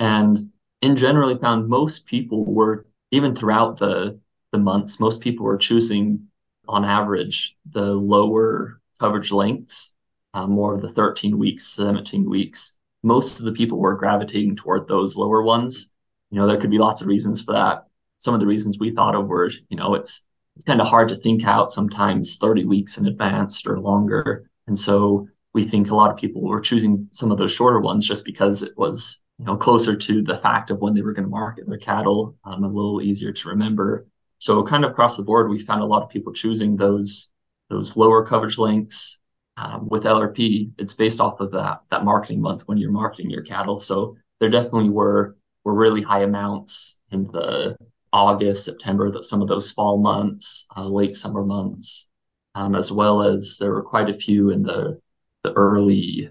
and 0.00 0.50
in 0.82 0.96
generally 0.96 1.38
found 1.38 1.68
most 1.68 2.06
people 2.06 2.44
were 2.44 2.86
even 3.12 3.34
throughout 3.34 3.78
the 3.78 4.18
the 4.52 4.58
months, 4.58 5.00
most 5.00 5.20
people 5.20 5.44
were 5.44 5.56
choosing 5.56 6.28
on 6.68 6.84
average 6.84 7.56
the 7.70 7.92
lower 7.92 8.80
coverage 8.98 9.30
lengths, 9.32 9.94
uh, 10.36 10.46
more 10.46 10.74
of 10.74 10.82
the 10.82 10.92
13 10.92 11.38
weeks, 11.38 11.66
17 11.68 12.28
weeks, 12.28 12.76
most 13.02 13.38
of 13.38 13.46
the 13.46 13.52
people 13.52 13.78
were 13.78 13.94
gravitating 13.94 14.54
toward 14.54 14.86
those 14.86 15.16
lower 15.16 15.42
ones. 15.42 15.92
You 16.30 16.38
know, 16.38 16.46
there 16.46 16.58
could 16.58 16.70
be 16.70 16.78
lots 16.78 17.00
of 17.00 17.06
reasons 17.06 17.40
for 17.40 17.52
that. 17.54 17.84
Some 18.18 18.34
of 18.34 18.40
the 18.40 18.46
reasons 18.46 18.78
we 18.78 18.90
thought 18.90 19.14
of 19.14 19.28
were, 19.28 19.50
you 19.70 19.76
know, 19.78 19.94
it's 19.94 20.24
it's 20.54 20.64
kind 20.64 20.80
of 20.80 20.88
hard 20.88 21.08
to 21.08 21.16
think 21.16 21.44
out 21.46 21.72
sometimes 21.72 22.36
30 22.36 22.64
weeks 22.64 22.98
in 22.98 23.06
advance 23.06 23.66
or 23.66 23.78
longer. 23.78 24.50
And 24.66 24.78
so 24.78 25.28
we 25.52 25.62
think 25.62 25.90
a 25.90 25.94
lot 25.94 26.10
of 26.10 26.16
people 26.16 26.42
were 26.42 26.60
choosing 26.60 27.08
some 27.12 27.30
of 27.30 27.38
those 27.38 27.52
shorter 27.52 27.80
ones 27.80 28.06
just 28.06 28.24
because 28.24 28.62
it 28.62 28.72
was, 28.76 29.22
you 29.38 29.44
know, 29.44 29.56
closer 29.56 29.94
to 29.96 30.22
the 30.22 30.38
fact 30.38 30.70
of 30.70 30.78
when 30.80 30.94
they 30.94 31.02
were 31.02 31.12
going 31.12 31.26
to 31.26 31.30
market 31.30 31.68
their 31.68 31.78
cattle, 31.78 32.36
um, 32.44 32.64
a 32.64 32.68
little 32.68 33.00
easier 33.02 33.32
to 33.32 33.48
remember. 33.48 34.06
So 34.38 34.62
kind 34.62 34.84
of 34.84 34.90
across 34.90 35.16
the 35.16 35.24
board, 35.24 35.50
we 35.50 35.60
found 35.60 35.82
a 35.82 35.86
lot 35.86 36.02
of 36.02 36.10
people 36.10 36.32
choosing 36.32 36.76
those 36.76 37.30
those 37.68 37.96
lower 37.96 38.24
coverage 38.24 38.58
lengths 38.58 39.18
um, 39.56 39.88
with 39.88 40.04
LRP, 40.04 40.72
it's 40.78 40.94
based 40.94 41.20
off 41.20 41.40
of 41.40 41.50
that 41.52 41.80
that 41.90 42.04
marketing 42.04 42.40
month 42.40 42.62
when 42.66 42.78
you're 42.78 42.90
marketing 42.90 43.30
your 43.30 43.42
cattle. 43.42 43.78
So 43.78 44.16
there 44.38 44.50
definitely 44.50 44.90
were 44.90 45.36
were 45.64 45.74
really 45.74 46.02
high 46.02 46.22
amounts 46.22 47.00
in 47.10 47.24
the 47.24 47.76
August, 48.12 48.64
September, 48.64 49.10
that 49.10 49.24
some 49.24 49.42
of 49.42 49.48
those 49.48 49.72
fall 49.72 49.98
months, 49.98 50.66
uh, 50.76 50.84
late 50.84 51.16
summer 51.16 51.44
months, 51.44 52.08
um, 52.54 52.74
as 52.74 52.92
well 52.92 53.22
as 53.22 53.56
there 53.58 53.72
were 53.72 53.82
quite 53.82 54.10
a 54.10 54.14
few 54.14 54.50
in 54.50 54.62
the 54.62 55.00
the 55.42 55.52
early 55.52 56.30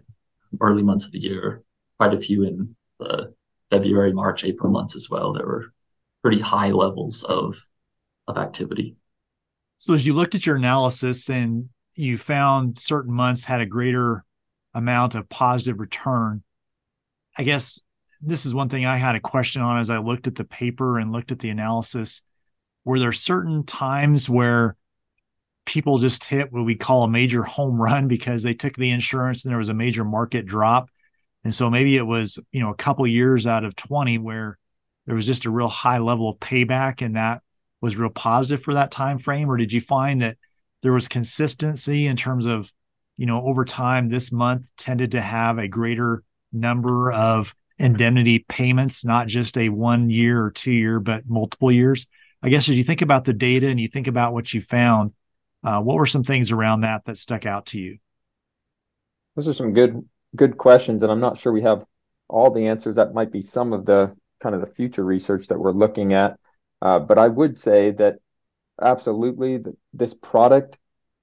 early 0.62 0.84
months 0.84 1.06
of 1.06 1.12
the 1.12 1.20
year. 1.20 1.64
Quite 1.98 2.14
a 2.14 2.20
few 2.20 2.44
in 2.44 2.76
the 3.00 3.34
February, 3.72 4.14
March, 4.14 4.44
April 4.44 4.72
months 4.72 4.96
as 4.96 5.10
well. 5.10 5.34
There 5.34 5.46
were 5.46 5.74
pretty 6.22 6.40
high 6.40 6.70
levels 6.70 7.24
of 7.24 7.68
of 8.28 8.38
activity. 8.38 8.96
So 9.78 9.94
as 9.94 10.06
you 10.06 10.14
looked 10.14 10.36
at 10.36 10.46
your 10.46 10.56
analysis 10.56 11.30
and 11.30 11.70
you 11.96 12.18
found 12.18 12.78
certain 12.78 13.14
months 13.14 13.46
had 13.46 13.62
a 13.62 13.66
greater 13.66 14.24
amount 14.74 15.16
of 15.16 15.30
positive 15.30 15.80
return, 15.80 16.44
I 17.38 17.44
guess 17.44 17.82
this 18.22 18.46
is 18.46 18.54
one 18.54 18.70
thing 18.70 18.86
I 18.86 18.98
had 18.98 19.16
a 19.16 19.20
question 19.20 19.62
on 19.62 19.78
as 19.78 19.90
I 19.90 19.98
looked 19.98 20.28
at 20.28 20.36
the 20.36 20.44
paper 20.44 21.00
and 21.00 21.12
looked 21.12 21.32
at 21.32 21.40
the 21.40 21.50
analysis. 21.50 22.22
Were 22.84 23.00
there 23.00 23.14
certain 23.14 23.66
times 23.66 24.30
where 24.30 24.76
people 25.66 25.98
just 25.98 26.24
hit 26.24 26.52
what 26.52 26.66
we 26.66 26.76
call 26.76 27.04
a 27.04 27.10
major 27.10 27.44
home 27.44 27.82
run 27.82 28.08
because 28.10 28.44
they 28.44 28.54
took 28.54 28.76
the 28.76 28.92
insurance 28.92 29.44
and 29.44 29.52
there 29.52 29.58
was 29.58 29.70
a 29.70 29.74
major 29.74 30.04
market 30.04 30.46
drop? 30.46 30.90
And 31.44 31.54
so 31.54 31.70
maybe 31.70 31.96
it 31.96 32.06
was, 32.06 32.40
you 32.52 32.60
know, 32.60 32.72
a 32.72 32.76
couple 32.76 33.06
years 33.06 33.46
out 33.46 33.64
of 33.64 33.76
20 33.76 34.18
where 34.18 34.58
there 35.06 35.16
was 35.16 35.28
just 35.28 35.46
a 35.46 35.52
real 35.52 35.68
high 35.68 36.00
level 36.00 36.28
of 36.28 36.40
payback 36.40 37.06
and 37.06 37.16
that 37.16 37.44
was 37.82 37.96
real 37.96 38.10
positive 38.10 38.64
for 38.64 38.74
that 38.74 38.92
time 38.92 39.20
frame 39.20 39.50
or 39.50 39.58
did 39.58 39.72
you 39.72 39.80
find 39.80 40.22
that 40.22 40.38
there 40.86 40.94
was 40.94 41.08
consistency 41.08 42.06
in 42.06 42.16
terms 42.16 42.46
of 42.46 42.72
you 43.18 43.26
know 43.26 43.42
over 43.42 43.66
time 43.66 44.08
this 44.08 44.32
month 44.32 44.70
tended 44.78 45.12
to 45.12 45.22
have 45.22 45.58
a 45.58 45.68
greater 45.68 46.22
number 46.54 47.12
of 47.12 47.56
indemnity 47.80 48.46
payments 48.48 49.04
not 49.04 49.26
just 49.26 49.58
a 49.58 49.70
one 49.70 50.12
year 50.12 50.46
or 50.46 50.52
two 50.52 50.72
year 50.72 51.00
but 51.00 51.28
multiple 51.28 51.72
years. 51.72 52.06
I 52.44 52.50
guess 52.50 52.70
as 52.70 52.78
you 52.78 52.84
think 52.84 53.02
about 53.02 53.26
the 53.26 53.34
data 53.34 53.68
and 53.68 53.80
you 53.80 53.88
think 53.88 54.06
about 54.06 54.34
what 54.34 54.54
you 54.54 54.62
found 54.62 55.14
uh, 55.64 55.82
what 55.82 55.96
were 55.96 56.06
some 56.06 56.24
things 56.24 56.52
around 56.52 56.82
that 56.82 57.06
that 57.06 57.18
stuck 57.18 57.48
out 57.48 57.66
to 57.68 57.80
you? 57.80 57.98
Those 59.36 59.48
are 59.48 59.54
some 59.54 59.74
good 59.74 60.08
good 60.36 60.58
questions 60.58 61.02
and 61.02 61.12
i'm 61.12 61.22
not 61.22 61.38
sure 61.40 61.52
we 61.52 61.62
have 61.64 61.84
all 62.28 62.52
the 62.52 62.68
answers. 62.68 62.98
That 62.98 63.16
might 63.16 63.32
be 63.32 63.42
some 63.42 63.74
of 63.74 63.88
the 63.88 64.16
kind 64.40 64.54
of 64.54 64.62
the 64.62 64.68
future 64.68 65.04
research 65.04 65.48
that 65.48 65.60
we're 65.60 65.72
looking 65.72 66.14
at. 66.14 66.38
Uh, 66.82 67.00
but 67.00 67.18
I 67.18 67.28
would 67.28 67.60
say 67.60 67.92
that 67.92 68.20
absolutely 68.82 69.60
this 69.94 70.14
product, 70.14 70.78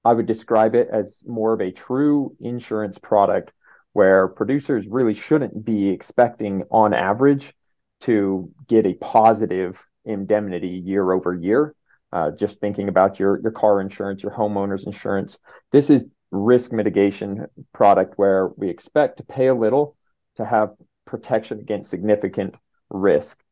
I 0.05 0.13
would 0.13 0.25
describe 0.25 0.75
it 0.75 0.89
as 0.91 1.21
more 1.25 1.53
of 1.53 1.61
a 1.61 1.71
true 1.71 2.35
insurance 2.39 2.97
product 2.97 3.51
where 3.93 4.27
producers 4.27 4.87
really 4.87 5.13
shouldn't 5.13 5.63
be 5.63 5.89
expecting 5.89 6.63
on 6.71 6.93
average 6.93 7.53
to 8.01 8.51
get 8.67 8.85
a 8.85 8.95
positive 8.95 9.81
indemnity 10.03 10.67
year 10.67 11.11
over 11.11 11.33
year. 11.33 11.75
Uh, 12.11 12.31
just 12.31 12.59
thinking 12.59 12.89
about 12.89 13.19
your 13.19 13.39
your 13.41 13.51
car 13.51 13.81
insurance, 13.81 14.21
your 14.21 14.31
homeowner's 14.31 14.85
insurance. 14.85 15.37
This 15.71 15.89
is 15.89 16.05
risk 16.31 16.71
mitigation 16.71 17.47
product 17.73 18.13
where 18.17 18.49
we 18.49 18.69
expect 18.69 19.17
to 19.17 19.23
pay 19.23 19.47
a 19.47 19.55
little 19.55 19.95
to 20.35 20.45
have 20.45 20.73
protection 21.05 21.59
against 21.59 21.89
significant 21.89 22.55
risk. 22.89 23.42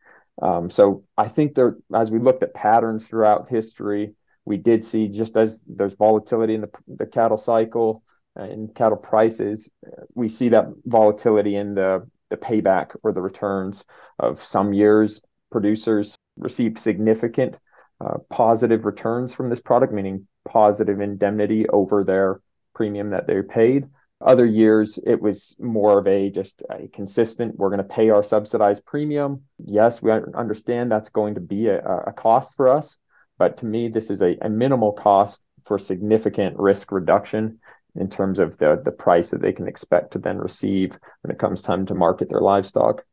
Um, 0.42 0.72
so 0.72 1.04
I 1.18 1.28
think 1.28 1.56
there, 1.56 1.78
as 1.94 2.10
we 2.10 2.20
looked 2.20 2.44
at 2.44 2.54
patterns 2.54 3.06
throughout 3.06 3.50
history, 3.50 4.16
we 4.46 4.58
did 4.58 4.84
see 4.86 5.08
just 5.08 5.38
as 5.38 5.60
there's 5.68 5.94
volatility 5.94 6.56
in 6.56 6.62
the, 6.62 6.70
the 6.88 7.06
cattle 7.06 7.38
cycle 7.38 8.04
and 8.36 8.74
cattle 8.74 8.98
prices, 8.98 9.70
we 10.16 10.30
see 10.30 10.50
that 10.50 10.66
volatility 10.86 11.56
in 11.56 11.76
the 11.76 12.08
the 12.32 12.38
payback 12.38 12.96
or 13.04 13.12
the 13.12 13.22
returns 13.22 13.84
of 14.18 14.44
some 14.44 14.74
years. 14.74 15.22
Producers 15.52 16.16
received 16.38 16.80
significant 16.80 17.58
uh, 18.00 18.18
positive 18.30 18.86
returns 18.86 19.34
from 19.34 19.50
this 19.50 19.60
product, 19.60 19.94
meaning 19.94 20.28
positive 20.48 21.02
indemnity 21.02 21.68
over 21.70 22.04
their 22.04 22.42
premium 22.74 23.12
that 23.12 23.28
they 23.28 23.42
paid. 23.42 23.86
Other 24.24 24.46
years, 24.46 25.00
it 25.06 25.22
was 25.22 25.56
more 25.60 25.98
of 26.00 26.08
a 26.08 26.30
just 26.30 26.62
a 26.70 26.88
consistent, 26.88 27.56
we're 27.58 27.70
going 27.70 27.80
to 27.80 27.84
pay 27.84 28.10
our 28.10 28.24
subsidized 28.24 28.86
premium. 28.86 29.42
Yes, 29.64 30.02
we 30.02 30.12
understand 30.12 30.92
that's 30.92 31.10
going 31.10 31.36
to 31.36 31.42
be 31.42 31.68
a, 31.68 31.80
a 31.80 32.14
cost 32.14 32.54
for 32.56 32.68
us, 32.68 32.98
but 33.38 33.58
to 33.58 33.66
me, 33.66 33.90
this 33.90 34.10
is 34.10 34.22
a, 34.22 34.38
a 34.42 34.50
minimal 34.50 34.94
cost 34.94 35.42
for 35.66 35.80
significant 35.80 36.58
risk 36.58 36.92
reduction 36.92 37.60
in 37.96 38.10
terms 38.10 38.40
of 38.40 38.58
the, 38.58 38.82
the 38.84 38.92
price 38.92 39.32
that 39.32 39.42
they 39.42 39.52
can 39.52 39.68
expect 39.68 40.14
to 40.14 40.20
then 40.20 40.38
receive 40.38 40.98
when 41.22 41.32
it 41.32 41.40
comes 41.40 41.62
time 41.62 41.86
to 41.88 41.96
market 41.96 42.30
their 42.30 42.42
livestock. 42.42 43.04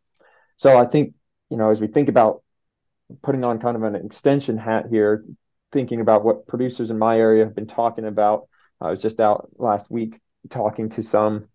So 0.56 0.78
I 0.78 0.86
think, 0.86 1.14
you 1.50 1.56
know, 1.56 1.70
as 1.70 1.80
we 1.80 1.86
think 1.86 2.08
about 2.08 2.42
putting 3.22 3.44
on 3.44 3.58
kind 3.58 3.76
of 3.76 3.82
an 3.82 3.94
extension 3.94 4.58
hat 4.58 4.86
here, 4.90 5.24
thinking 5.72 6.00
about 6.00 6.24
what 6.24 6.46
producers 6.46 6.90
in 6.90 6.98
my 6.98 7.18
area 7.18 7.44
have 7.44 7.54
been 7.54 7.66
talking 7.66 8.04
about. 8.04 8.48
I 8.80 8.90
was 8.90 9.02
just 9.02 9.20
out 9.20 9.48
last 9.56 9.90
week 9.90 10.20
talking 10.50 10.90
to 10.90 11.02
some 11.02 11.48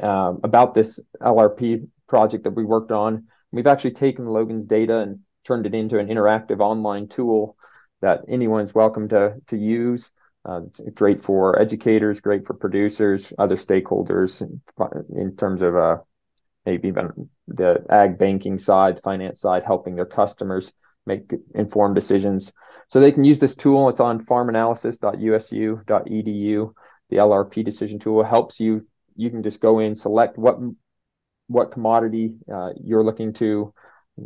um, 0.00 0.40
about 0.44 0.74
this 0.74 1.00
LRP 1.20 1.88
project 2.08 2.44
that 2.44 2.54
we 2.54 2.64
worked 2.64 2.92
on. 2.92 3.26
We've 3.52 3.66
actually 3.66 3.92
taken 3.92 4.26
Logan's 4.26 4.66
data 4.66 4.98
and 4.98 5.20
turned 5.44 5.66
it 5.66 5.74
into 5.74 5.98
an 5.98 6.08
interactive 6.08 6.60
online 6.60 7.08
tool 7.08 7.56
that 8.00 8.20
anyone's 8.28 8.74
welcome 8.74 9.08
to 9.08 9.34
to 9.48 9.56
use. 9.56 10.10
Uh, 10.44 10.60
it's 10.78 10.94
great 10.94 11.22
for 11.22 11.60
educators, 11.60 12.20
great 12.20 12.46
for 12.46 12.54
producers, 12.54 13.30
other 13.38 13.56
stakeholders 13.56 14.40
in, 14.40 14.62
in 15.14 15.36
terms 15.36 15.60
of 15.60 15.76
uh, 15.76 15.98
maybe 16.64 16.88
even 16.88 17.28
the 17.46 17.84
ag 17.90 18.16
banking 18.18 18.58
side, 18.58 19.02
finance 19.02 19.40
side, 19.40 19.64
helping 19.64 19.96
their 19.96 20.06
customers 20.06 20.72
make 21.06 21.30
informed 21.54 21.94
decisions. 21.94 22.52
So 22.88 23.00
they 23.00 23.12
can 23.12 23.24
use 23.24 23.38
this 23.38 23.54
tool. 23.54 23.90
It's 23.90 24.00
on 24.00 24.24
farmanalysis.usu.edu 24.24 26.74
the 27.10 27.16
LRP 27.16 27.64
decision 27.64 27.98
tool 27.98 28.22
helps 28.22 28.60
you. 28.60 28.86
You 29.16 29.30
can 29.30 29.42
just 29.42 29.60
go 29.60 29.80
in, 29.80 29.94
select 29.94 30.38
what 30.38 30.58
what 31.48 31.72
commodity 31.72 32.34
uh, 32.52 32.70
you're 32.82 33.04
looking 33.04 33.32
to 33.34 33.74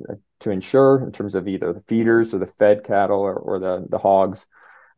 uh, 0.08 0.14
to 0.40 0.50
insure 0.50 1.02
in 1.02 1.12
terms 1.12 1.34
of 1.34 1.48
either 1.48 1.72
the 1.72 1.82
feeders 1.88 2.34
or 2.34 2.38
the 2.38 2.52
fed 2.58 2.84
cattle 2.84 3.20
or, 3.20 3.34
or 3.34 3.58
the 3.58 3.86
the 3.88 3.98
hogs, 3.98 4.46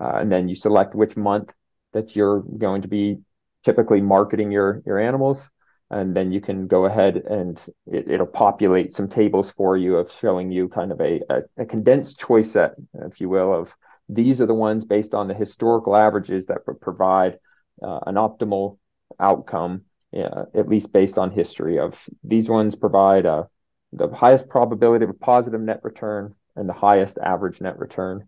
uh, 0.01 0.17
and 0.17 0.31
then 0.31 0.49
you 0.49 0.57
select 0.57 0.95
which 0.95 1.17
month 1.17 1.53
that 1.93 2.17
you're 2.17 2.41
going 2.41 2.83
to 2.83 2.89
be 2.89 3.19
typically 3.65 4.01
marketing 4.01 4.51
your 4.51 4.83
your 4.85 4.99
animals, 4.99 5.51
and 5.91 6.15
then 6.17 6.33
you 6.33 6.41
can 6.41 6.67
go 6.67 6.85
ahead 6.85 7.17
and 7.17 7.65
it, 7.87 8.07
will 8.19 8.27
populate 8.27 8.95
some 8.97 9.09
tables 9.09 9.51
for 9.51 9.77
you 9.77 9.97
of 9.97 10.13
showing 10.21 10.51
you 10.51 10.69
kind 10.69 10.91
of 10.93 11.01
a, 11.01 11.21
a, 11.31 11.43
a 11.59 11.65
condensed 11.65 12.19
choice 12.19 12.51
set, 12.51 12.75
if 13.07 13.21
you 13.21 13.29
will, 13.29 13.55
of 13.55 13.75
these 14.09 14.41
are 14.41 14.47
the 14.47 14.55
ones 14.55 14.85
based 14.85 15.15
on 15.15 15.29
the 15.29 15.35
historical 15.35 15.97
averages 15.97 16.47
that 16.47 16.67
would 16.67 16.81
provide 16.81 17.39
uh, 17.83 18.01
an 18.07 18.15
optimal 18.15 18.79
outcome, 19.19 19.83
uh, 20.17 20.45
at 20.55 20.69
least 20.69 20.93
based 20.93 21.19
on 21.19 21.31
history. 21.31 21.79
Of 21.79 21.99
these 22.25 22.49
ones 22.49 22.75
provide 22.75 23.27
uh, 23.27 23.45
the 23.93 24.09
highest 24.09 24.49
probability 24.49 25.05
of 25.05 25.11
a 25.11 25.15
positive 25.15 25.61
net 25.61 25.81
return 25.83 26.35
and 26.55 26.69
the 26.69 26.75
highest 26.75 27.19
average 27.19 27.61
net 27.61 27.79
return. 27.79 28.27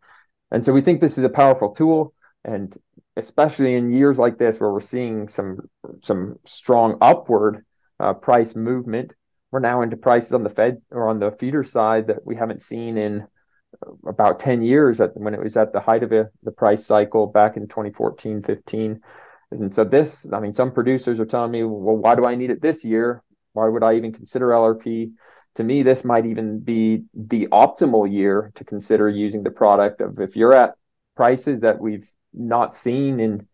And 0.50 0.64
so 0.64 0.72
we 0.72 0.80
think 0.80 1.00
this 1.00 1.18
is 1.18 1.24
a 1.24 1.30
powerful 1.30 1.74
tool, 1.74 2.14
and 2.44 2.74
especially 3.16 3.74
in 3.74 3.92
years 3.92 4.18
like 4.18 4.38
this 4.38 4.60
where 4.60 4.72
we're 4.72 4.80
seeing 4.80 5.28
some 5.28 5.68
some 6.02 6.38
strong 6.46 6.96
upward 7.00 7.64
uh, 8.00 8.14
price 8.14 8.54
movement, 8.54 9.12
we're 9.50 9.60
now 9.60 9.82
into 9.82 9.96
prices 9.96 10.32
on 10.32 10.44
the 10.44 10.50
Fed 10.50 10.80
or 10.90 11.08
on 11.08 11.18
the 11.18 11.32
feeder 11.32 11.64
side 11.64 12.06
that 12.06 12.24
we 12.24 12.36
haven't 12.36 12.62
seen 12.62 12.96
in 12.96 13.26
about 14.06 14.40
10 14.40 14.62
years 14.62 15.00
at, 15.00 15.16
when 15.16 15.34
it 15.34 15.42
was 15.42 15.56
at 15.56 15.72
the 15.72 15.80
height 15.80 16.02
of 16.02 16.12
a, 16.12 16.30
the 16.42 16.50
price 16.50 16.84
cycle 16.86 17.26
back 17.26 17.56
in 17.56 17.68
2014 17.68 18.42
15 18.42 19.00
and 19.50 19.74
so 19.74 19.84
this, 19.84 20.26
I 20.32 20.40
mean, 20.40 20.52
some 20.52 20.72
producers 20.72 21.18
are 21.20 21.26
telling 21.26 21.50
me, 21.50 21.62
well, 21.64 21.96
why 21.96 22.14
do 22.14 22.26
I 22.26 22.34
need 22.34 22.50
it 22.50 22.60
this 22.60 22.84
year? 22.84 23.22
Why 23.52 23.68
would 23.68 23.82
I 23.82 23.94
even 23.94 24.12
consider 24.12 24.48
LRP? 24.48 25.12
To 25.56 25.64
me, 25.64 25.82
this 25.82 26.04
might 26.04 26.26
even 26.26 26.60
be 26.60 27.04
the 27.14 27.48
optimal 27.50 28.10
year 28.10 28.52
to 28.56 28.64
consider 28.64 29.08
using 29.08 29.42
the 29.42 29.50
product 29.50 30.00
of 30.00 30.20
if 30.20 30.36
you're 30.36 30.52
at 30.52 30.74
prices 31.16 31.60
that 31.60 31.80
we've 31.80 32.06
not 32.32 32.76
seen 32.76 33.20
in, 33.20 33.46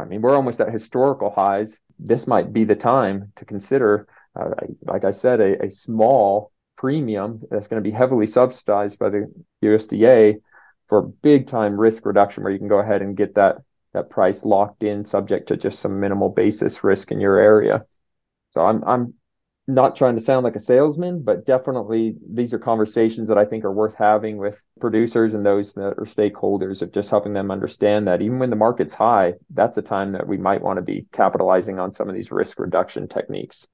I 0.00 0.04
mean, 0.04 0.22
we're 0.22 0.34
almost 0.34 0.60
at 0.60 0.72
historical 0.72 1.30
highs. 1.30 1.78
This 1.98 2.26
might 2.26 2.52
be 2.52 2.64
the 2.64 2.74
time 2.74 3.32
to 3.36 3.44
consider, 3.44 4.08
uh, 4.34 4.50
like 4.82 5.04
I 5.04 5.12
said, 5.12 5.40
a, 5.40 5.66
a 5.66 5.70
small 5.70 6.50
premium 6.76 7.42
that's 7.50 7.68
going 7.68 7.82
to 7.82 7.88
be 7.88 7.94
heavily 7.94 8.26
subsidized 8.26 8.98
by 8.98 9.10
the 9.10 9.32
USDA 9.62 10.40
for 10.88 11.02
big 11.02 11.46
time 11.46 11.78
risk 11.78 12.04
reduction 12.04 12.42
where 12.42 12.52
you 12.52 12.58
can 12.58 12.68
go 12.68 12.80
ahead 12.80 13.02
and 13.02 13.16
get 13.16 13.36
that 13.36 13.58
that 13.94 14.10
price 14.10 14.44
locked 14.44 14.82
in 14.82 15.04
subject 15.04 15.48
to 15.48 15.56
just 15.56 15.78
some 15.78 16.00
minimal 16.00 16.28
basis 16.28 16.84
risk 16.84 17.10
in 17.10 17.20
your 17.20 17.38
area. 17.38 17.86
So 18.50 18.60
I'm 18.60 18.84
I'm 18.84 19.14
not 19.66 19.96
trying 19.96 20.14
to 20.14 20.20
sound 20.20 20.44
like 20.44 20.56
a 20.56 20.60
salesman, 20.60 21.22
but 21.22 21.46
definitely 21.46 22.16
these 22.28 22.52
are 22.52 22.58
conversations 22.58 23.28
that 23.28 23.38
I 23.38 23.46
think 23.46 23.64
are 23.64 23.72
worth 23.72 23.94
having 23.94 24.36
with 24.36 24.60
producers 24.78 25.32
and 25.32 25.46
those 25.46 25.72
that 25.72 25.94
are 25.96 26.06
stakeholders 26.06 26.82
of 26.82 26.92
just 26.92 27.08
helping 27.08 27.32
them 27.32 27.50
understand 27.50 28.06
that 28.06 28.20
even 28.20 28.38
when 28.38 28.50
the 28.50 28.56
market's 28.56 28.92
high, 28.92 29.34
that's 29.50 29.78
a 29.78 29.82
time 29.82 30.12
that 30.12 30.26
we 30.26 30.36
might 30.36 30.60
want 30.60 30.76
to 30.76 30.82
be 30.82 31.06
capitalizing 31.12 31.78
on 31.78 31.92
some 31.92 32.10
of 32.10 32.14
these 32.14 32.30
risk 32.30 32.58
reduction 32.58 33.08
techniques. 33.08 33.66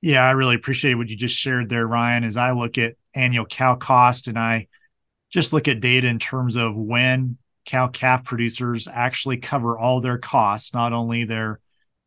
Yeah, 0.00 0.24
I 0.24 0.30
really 0.30 0.54
appreciate 0.54 0.94
what 0.94 1.08
you 1.08 1.16
just 1.16 1.36
shared 1.36 1.68
there, 1.68 1.86
Ryan. 1.86 2.24
As 2.24 2.36
I 2.36 2.52
look 2.52 2.78
at 2.78 2.94
annual 3.12 3.46
cow 3.46 3.74
cost 3.74 4.28
and 4.28 4.38
I 4.38 4.68
just 5.28 5.52
look 5.52 5.66
at 5.66 5.80
data 5.80 6.06
in 6.06 6.18
terms 6.18 6.56
of 6.56 6.76
when 6.76 7.36
cow 7.70 7.86
calf 7.88 8.24
producers 8.24 8.88
actually 8.88 9.36
cover 9.36 9.78
all 9.78 10.00
their 10.00 10.18
costs, 10.18 10.74
not 10.74 10.92
only 10.92 11.24
their 11.24 11.60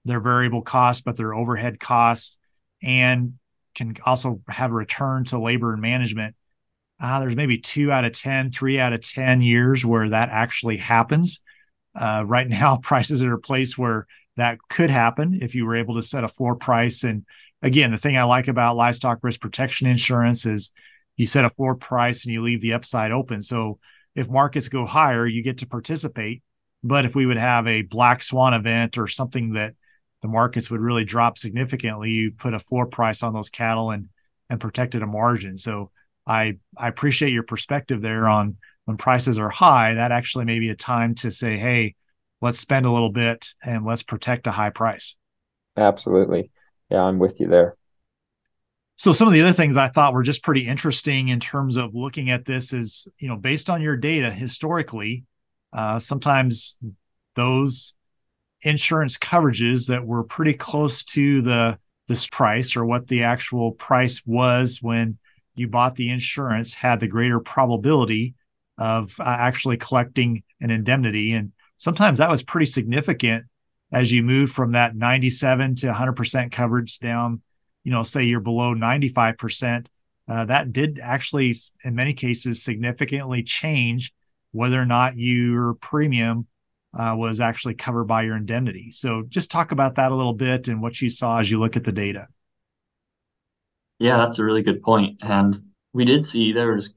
their 0.05 0.19
variable 0.19 0.61
costs, 0.61 1.01
but 1.01 1.15
their 1.15 1.33
overhead 1.33 1.79
costs, 1.79 2.37
and 2.81 3.35
can 3.73 3.95
also 4.05 4.41
have 4.49 4.71
a 4.71 4.75
return 4.75 5.23
to 5.25 5.39
labor 5.39 5.71
and 5.71 5.81
management. 5.81 6.35
Uh, 6.99 7.21
there's 7.21 7.37
maybe 7.37 7.57
two 7.57 7.91
out 7.91 8.03
of 8.03 8.11
10, 8.11 8.51
three 8.51 8.79
out 8.79 8.93
of 8.93 9.01
10 9.01 9.41
years 9.41 9.85
where 9.85 10.09
that 10.09 10.29
actually 10.29 10.77
happens. 10.77 11.41
uh, 11.95 12.23
right 12.27 12.49
now 12.61 12.77
prices 12.77 13.23
are 13.23 13.33
a 13.33 13.39
place 13.39 13.77
where 13.77 14.05
that 14.35 14.57
could 14.69 14.89
happen 14.89 15.37
if 15.41 15.55
you 15.55 15.65
were 15.65 15.75
able 15.75 15.95
to 15.95 16.01
set 16.01 16.23
a 16.23 16.27
floor 16.27 16.55
price. 16.55 17.03
And 17.03 17.25
again, 17.61 17.91
the 17.91 17.97
thing 17.97 18.17
I 18.17 18.23
like 18.23 18.47
about 18.47 18.75
livestock 18.75 19.19
risk 19.21 19.39
protection 19.39 19.87
insurance 19.87 20.45
is 20.45 20.71
you 21.15 21.25
set 21.25 21.45
a 21.45 21.49
floor 21.49 21.75
price 21.75 22.25
and 22.25 22.33
you 22.33 22.41
leave 22.41 22.61
the 22.61 22.73
upside 22.73 23.11
open. 23.11 23.43
So 23.43 23.79
if 24.15 24.29
markets 24.29 24.69
go 24.69 24.85
higher, 24.85 25.25
you 25.25 25.43
get 25.43 25.59
to 25.59 25.67
participate. 25.67 26.43
But 26.83 27.05
if 27.05 27.15
we 27.15 27.25
would 27.25 27.37
have 27.37 27.67
a 27.67 27.81
black 27.81 28.21
swan 28.21 28.53
event 28.53 28.97
or 28.97 29.07
something 29.07 29.53
that 29.53 29.73
the 30.21 30.27
markets 30.27 30.69
would 30.69 30.81
really 30.81 31.05
drop 31.05 31.37
significantly, 31.37 32.09
you 32.11 32.31
put 32.31 32.53
a 32.53 32.59
floor 32.59 32.85
price 32.85 33.23
on 33.23 33.33
those 33.33 33.49
cattle 33.49 33.91
and 33.91 34.09
and 34.49 34.59
protected 34.59 35.01
a 35.01 35.07
margin. 35.07 35.57
So 35.57 35.91
I 36.27 36.59
I 36.77 36.87
appreciate 36.87 37.33
your 37.33 37.43
perspective 37.43 38.01
there 38.01 38.27
on 38.27 38.57
when 38.85 38.97
prices 38.97 39.37
are 39.37 39.49
high, 39.49 39.93
that 39.93 40.11
actually 40.11 40.45
may 40.45 40.59
be 40.59 40.69
a 40.69 40.75
time 40.75 41.15
to 41.15 41.31
say, 41.31 41.57
hey, 41.57 41.95
let's 42.41 42.59
spend 42.59 42.85
a 42.85 42.91
little 42.91 43.11
bit 43.11 43.47
and 43.63 43.85
let's 43.85 44.03
protect 44.03 44.47
a 44.47 44.51
high 44.51 44.69
price. 44.69 45.15
Absolutely. 45.77 46.51
Yeah, 46.89 47.01
I'm 47.01 47.17
with 47.17 47.39
you 47.39 47.47
there. 47.47 47.77
So 49.03 49.11
some 49.11 49.27
of 49.27 49.33
the 49.33 49.41
other 49.41 49.51
things 49.51 49.75
I 49.75 49.89
thought 49.89 50.13
were 50.13 50.23
just 50.23 50.43
pretty 50.43 50.65
interesting 50.65 51.27
in 51.27 51.41
terms 51.41 51.75
of 51.75 51.93
looking 51.93 52.29
at 52.29 52.45
this 52.45 52.71
is, 52.71 53.05
you 53.17 53.27
know, 53.27 53.35
based 53.35 53.69
on 53.69 53.81
your 53.81 53.97
data 53.97 54.31
historically, 54.31 55.25
uh, 55.73 55.99
sometimes 55.99 56.77
those 57.35 57.95
insurance 58.61 59.17
coverages 59.17 59.87
that 59.87 60.05
were 60.05 60.23
pretty 60.23 60.53
close 60.53 61.03
to 61.03 61.41
the 61.41 61.77
this 62.07 62.27
price 62.27 62.77
or 62.77 62.85
what 62.85 63.07
the 63.07 63.23
actual 63.23 63.73
price 63.73 64.21
was 64.25 64.79
when 64.81 65.17
you 65.53 65.67
bought 65.67 65.95
the 65.95 66.09
insurance 66.09 66.73
had 66.73 67.01
the 67.01 67.07
greater 67.09 67.41
probability 67.41 68.35
of 68.77 69.19
uh, 69.19 69.23
actually 69.25 69.75
collecting 69.75 70.43
an 70.61 70.71
indemnity. 70.71 71.33
And 71.33 71.51
sometimes 71.75 72.19
that 72.19 72.31
was 72.31 72.41
pretty 72.41 72.67
significant 72.67 73.47
as 73.91 74.13
you 74.13 74.23
move 74.23 74.49
from 74.51 74.71
that 74.71 74.95
97 74.95 75.75
to 75.75 75.87
100% 75.87 76.53
coverage 76.53 76.99
down, 76.99 77.41
you 77.83 77.91
know, 77.91 78.03
say 78.03 78.23
you're 78.23 78.39
below 78.39 78.73
95%. 78.73 79.87
Uh, 80.27 80.45
that 80.45 80.71
did 80.71 80.99
actually, 80.99 81.55
in 81.83 81.95
many 81.95 82.13
cases, 82.13 82.63
significantly 82.63 83.43
change 83.43 84.13
whether 84.51 84.81
or 84.81 84.85
not 84.85 85.17
your 85.17 85.73
premium 85.75 86.47
uh, 86.97 87.15
was 87.17 87.41
actually 87.41 87.73
covered 87.73 88.05
by 88.05 88.21
your 88.21 88.37
indemnity. 88.37 88.91
So 88.91 89.23
just 89.27 89.51
talk 89.51 89.71
about 89.71 89.95
that 89.95 90.11
a 90.11 90.15
little 90.15 90.33
bit 90.33 90.67
and 90.67 90.81
what 90.81 91.01
you 91.01 91.09
saw 91.09 91.39
as 91.39 91.49
you 91.49 91.59
look 91.59 91.75
at 91.75 91.83
the 91.83 91.91
data. 91.91 92.27
Yeah, 93.99 94.17
that's 94.17 94.39
a 94.39 94.45
really 94.45 94.61
good 94.61 94.81
point. 94.81 95.17
And 95.21 95.57
we 95.91 96.05
did 96.05 96.25
see 96.25 96.51
there 96.51 96.73
was 96.73 96.95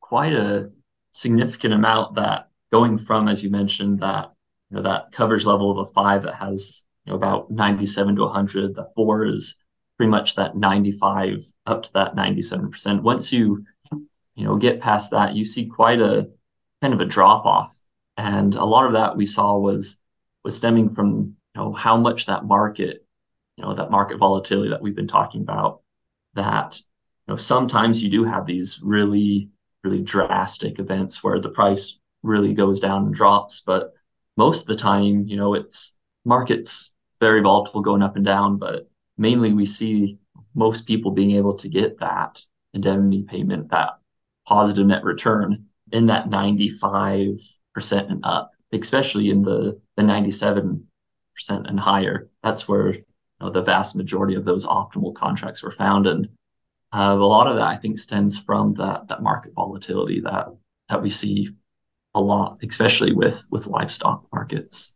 quite 0.00 0.32
a 0.32 0.70
significant 1.12 1.74
amount 1.74 2.14
that 2.16 2.48
going 2.70 2.98
from, 2.98 3.28
as 3.28 3.42
you 3.42 3.50
mentioned, 3.50 4.00
that 4.00 4.32
you 4.70 4.76
know 4.76 4.82
that 4.82 5.12
coverage 5.12 5.44
level 5.46 5.70
of 5.70 5.88
a 5.88 5.92
five 5.92 6.22
that 6.22 6.34
has 6.34 6.84
you 7.04 7.12
know 7.12 7.16
about 7.16 7.50
97 7.50 8.16
to 8.16 8.22
100. 8.22 8.74
The 8.74 8.88
four 8.94 9.24
is 9.26 9.56
pretty 9.98 10.10
much 10.10 10.36
that 10.36 10.56
95 10.56 11.44
up 11.66 11.82
to 11.82 11.92
that 11.92 12.14
97 12.14 12.70
percent. 12.70 13.02
Once 13.02 13.32
you 13.32 13.66
you 13.92 14.44
know 14.44 14.56
get 14.56 14.80
past 14.80 15.10
that, 15.10 15.34
you 15.34 15.44
see 15.44 15.66
quite 15.66 16.00
a 16.00 16.30
kind 16.80 16.94
of 16.94 17.00
a 17.00 17.04
drop 17.04 17.44
off, 17.44 17.76
and 18.16 18.54
a 18.54 18.64
lot 18.64 18.86
of 18.86 18.92
that 18.94 19.16
we 19.16 19.26
saw 19.26 19.58
was 19.58 20.00
was 20.44 20.56
stemming 20.56 20.94
from 20.94 21.36
you 21.54 21.60
know 21.60 21.72
how 21.72 21.96
much 21.96 22.26
that 22.26 22.46
market 22.46 23.04
you 23.56 23.64
know 23.64 23.74
that 23.74 23.90
market 23.90 24.16
volatility 24.18 24.70
that 24.70 24.80
we've 24.80 24.96
been 24.96 25.08
talking 25.08 25.42
about 25.42 25.82
that 26.34 26.80
you 27.26 27.32
know 27.32 27.36
sometimes 27.36 28.02
you 28.02 28.08
do 28.08 28.24
have 28.24 28.46
these 28.46 28.80
really 28.82 29.50
really 29.84 30.02
drastic 30.02 30.78
events 30.78 31.22
where 31.22 31.38
the 31.38 31.50
price 31.50 31.98
really 32.22 32.52
goes 32.54 32.80
down 32.80 33.06
and 33.06 33.14
drops. 33.14 33.60
But 33.60 33.92
most 34.36 34.62
of 34.62 34.66
the 34.66 34.74
time, 34.74 35.26
you 35.26 35.36
know, 35.36 35.54
it's 35.54 35.98
markets 36.24 36.94
very 37.20 37.40
volatile 37.40 37.80
going 37.80 38.02
up 38.02 38.16
and 38.16 38.24
down, 38.24 38.58
but 38.58 38.87
mainly 39.18 39.52
we 39.52 39.66
see 39.66 40.18
most 40.54 40.86
people 40.86 41.10
being 41.10 41.32
able 41.32 41.54
to 41.54 41.68
get 41.68 41.98
that 41.98 42.42
indemnity 42.72 43.22
payment, 43.22 43.70
that 43.70 43.98
positive 44.46 44.86
net 44.86 45.04
return 45.04 45.66
in 45.92 46.06
that 46.06 46.28
95% 46.28 47.40
and 47.90 48.24
up, 48.24 48.52
especially 48.72 49.30
in 49.30 49.42
the, 49.42 49.80
the 49.96 50.02
97% 50.02 50.80
and 51.48 51.80
higher. 51.80 52.28
That's 52.42 52.66
where 52.66 52.94
you 52.94 53.04
know, 53.40 53.50
the 53.50 53.62
vast 53.62 53.96
majority 53.96 54.34
of 54.34 54.44
those 54.44 54.66
optimal 54.66 55.14
contracts 55.14 55.62
were 55.62 55.70
found. 55.70 56.06
And 56.06 56.28
uh, 56.92 57.16
a 57.18 57.24
lot 57.24 57.46
of 57.46 57.56
that 57.56 57.66
I 57.66 57.76
think 57.76 57.98
stems 57.98 58.38
from 58.38 58.74
that 58.74 59.08
that 59.08 59.22
market 59.22 59.52
volatility 59.54 60.20
that 60.20 60.48
that 60.88 61.02
we 61.02 61.10
see 61.10 61.50
a 62.14 62.20
lot, 62.20 62.58
especially 62.66 63.12
with 63.12 63.46
with 63.50 63.66
livestock 63.66 64.24
markets. 64.32 64.94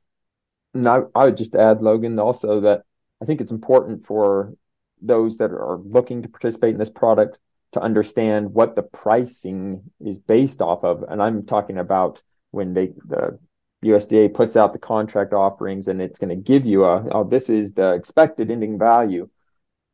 And 0.75 0.89
I, 0.89 1.01
I 1.15 1.27
would 1.27 1.37
just 1.37 1.55
add, 1.55 1.83
Logan, 1.83 2.19
also 2.19 2.61
that 2.63 2.85
I 3.23 3.25
think 3.25 3.41
it's 3.41 3.53
important 3.53 4.07
for 4.07 4.55
those 5.01 5.39
that 5.39 5.53
are 5.53 5.79
looking 5.79 6.23
to 6.23 6.29
participate 6.29 6.73
in 6.73 6.79
this 6.79 6.91
product 6.91 7.39
to 7.73 7.81
understand 7.81 8.53
what 8.53 8.77
the 8.77 8.83
pricing 8.83 9.83
is 10.01 10.19
based 10.19 10.61
off 10.61 10.85
of. 10.85 11.05
And 11.09 11.23
I'm 11.23 11.47
talking 11.47 11.79
about 11.79 12.21
when 12.51 12.75
they 12.75 12.89
the 13.07 13.39
USDA 13.85 14.35
puts 14.35 14.57
out 14.57 14.73
the 14.73 14.79
contract 14.79 15.33
offerings 15.33 15.89
and 15.89 16.01
it's 16.03 16.19
going 16.19 16.29
to 16.29 16.37
give 16.37 16.67
you 16.67 16.85
a 16.85 17.09
oh 17.11 17.25
this 17.25 17.49
is 17.49 17.73
the 17.73 17.93
expected 17.93 18.51
ending 18.51 18.79
value 18.79 19.29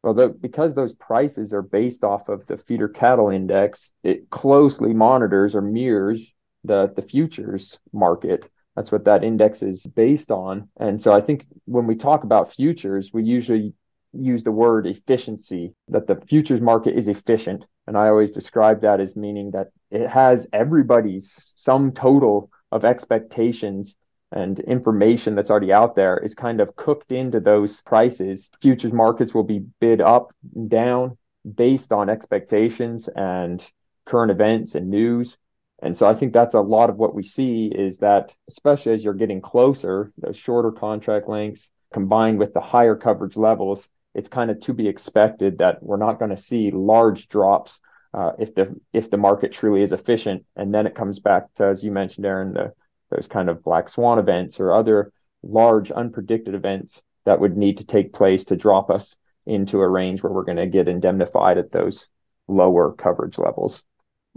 well, 0.02 0.14
the, 0.14 0.28
because 0.28 0.74
those 0.74 0.92
prices 0.94 1.52
are 1.52 1.62
based 1.62 2.04
off 2.04 2.28
of 2.28 2.46
the 2.46 2.56
feeder 2.56 2.88
cattle 2.88 3.30
index, 3.30 3.92
it 4.02 4.30
closely 4.30 4.92
monitors 4.94 5.54
or 5.54 5.62
mirrors 5.62 6.32
the 6.64 6.92
the 6.94 7.02
futures 7.02 7.78
market. 7.92 8.48
That's 8.78 8.92
what 8.92 9.06
that 9.06 9.24
index 9.24 9.60
is 9.60 9.82
based 9.82 10.30
on. 10.30 10.68
And 10.78 11.02
so 11.02 11.12
I 11.12 11.20
think 11.20 11.46
when 11.64 11.88
we 11.88 11.96
talk 11.96 12.22
about 12.22 12.54
futures, 12.54 13.12
we 13.12 13.24
usually 13.24 13.74
use 14.12 14.44
the 14.44 14.52
word 14.52 14.86
efficiency, 14.86 15.74
that 15.88 16.06
the 16.06 16.14
futures 16.28 16.60
market 16.60 16.96
is 16.96 17.08
efficient. 17.08 17.66
And 17.88 17.96
I 17.96 18.06
always 18.06 18.30
describe 18.30 18.82
that 18.82 19.00
as 19.00 19.16
meaning 19.16 19.50
that 19.50 19.70
it 19.90 20.06
has 20.06 20.46
everybody's 20.52 21.52
sum 21.56 21.90
total 21.90 22.52
of 22.70 22.84
expectations 22.84 23.96
and 24.30 24.60
information 24.60 25.34
that's 25.34 25.50
already 25.50 25.72
out 25.72 25.96
there 25.96 26.16
is 26.16 26.36
kind 26.36 26.60
of 26.60 26.76
cooked 26.76 27.10
into 27.10 27.40
those 27.40 27.82
prices. 27.82 28.48
Futures 28.62 28.92
markets 28.92 29.34
will 29.34 29.42
be 29.42 29.64
bid 29.80 30.00
up 30.00 30.32
and 30.54 30.70
down 30.70 31.18
based 31.56 31.90
on 31.90 32.08
expectations 32.08 33.08
and 33.16 33.60
current 34.06 34.30
events 34.30 34.76
and 34.76 34.88
news. 34.88 35.36
And 35.80 35.96
so 35.96 36.06
I 36.06 36.14
think 36.14 36.32
that's 36.32 36.54
a 36.54 36.60
lot 36.60 36.90
of 36.90 36.96
what 36.96 37.14
we 37.14 37.22
see 37.22 37.66
is 37.66 37.98
that, 37.98 38.34
especially 38.48 38.92
as 38.92 39.04
you're 39.04 39.14
getting 39.14 39.40
closer, 39.40 40.12
those 40.18 40.36
shorter 40.36 40.72
contract 40.72 41.28
lengths 41.28 41.68
combined 41.92 42.38
with 42.38 42.52
the 42.52 42.60
higher 42.60 42.96
coverage 42.96 43.36
levels, 43.36 43.88
it's 44.14 44.28
kind 44.28 44.50
of 44.50 44.60
to 44.60 44.72
be 44.72 44.88
expected 44.88 45.58
that 45.58 45.82
we're 45.82 45.96
not 45.96 46.18
going 46.18 46.34
to 46.34 46.42
see 46.42 46.70
large 46.70 47.28
drops 47.28 47.78
uh, 48.14 48.32
if 48.38 48.54
the 48.54 48.74
if 48.92 49.10
the 49.10 49.16
market 49.16 49.52
truly 49.52 49.82
is 49.82 49.92
efficient. 49.92 50.44
And 50.56 50.74
then 50.74 50.86
it 50.86 50.94
comes 50.94 51.20
back 51.20 51.52
to, 51.56 51.66
as 51.66 51.84
you 51.84 51.92
mentioned, 51.92 52.26
Aaron, 52.26 52.54
the 52.54 52.72
those 53.10 53.26
kind 53.26 53.48
of 53.48 53.62
black 53.62 53.88
swan 53.88 54.18
events 54.18 54.60
or 54.60 54.74
other 54.74 55.12
large 55.42 55.90
unpredicted 55.90 56.54
events 56.54 57.02
that 57.24 57.40
would 57.40 57.56
need 57.56 57.78
to 57.78 57.84
take 57.84 58.12
place 58.12 58.44
to 58.46 58.56
drop 58.56 58.90
us 58.90 59.16
into 59.46 59.80
a 59.80 59.88
range 59.88 60.22
where 60.22 60.32
we're 60.32 60.44
going 60.44 60.56
to 60.58 60.66
get 60.66 60.88
indemnified 60.88 61.56
at 61.58 61.72
those 61.72 62.08
lower 62.48 62.92
coverage 62.92 63.38
levels. 63.38 63.82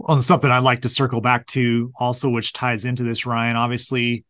And 0.08 0.22
something 0.22 0.50
I'd 0.50 0.60
like 0.60 0.82
to 0.82 0.88
circle 0.88 1.20
back 1.20 1.46
to 1.48 1.92
also, 1.98 2.28
which 2.28 2.52
ties 2.52 2.84
into 2.84 3.02
this, 3.02 3.26
Ryan. 3.26 3.56
Obviously, 3.56 4.24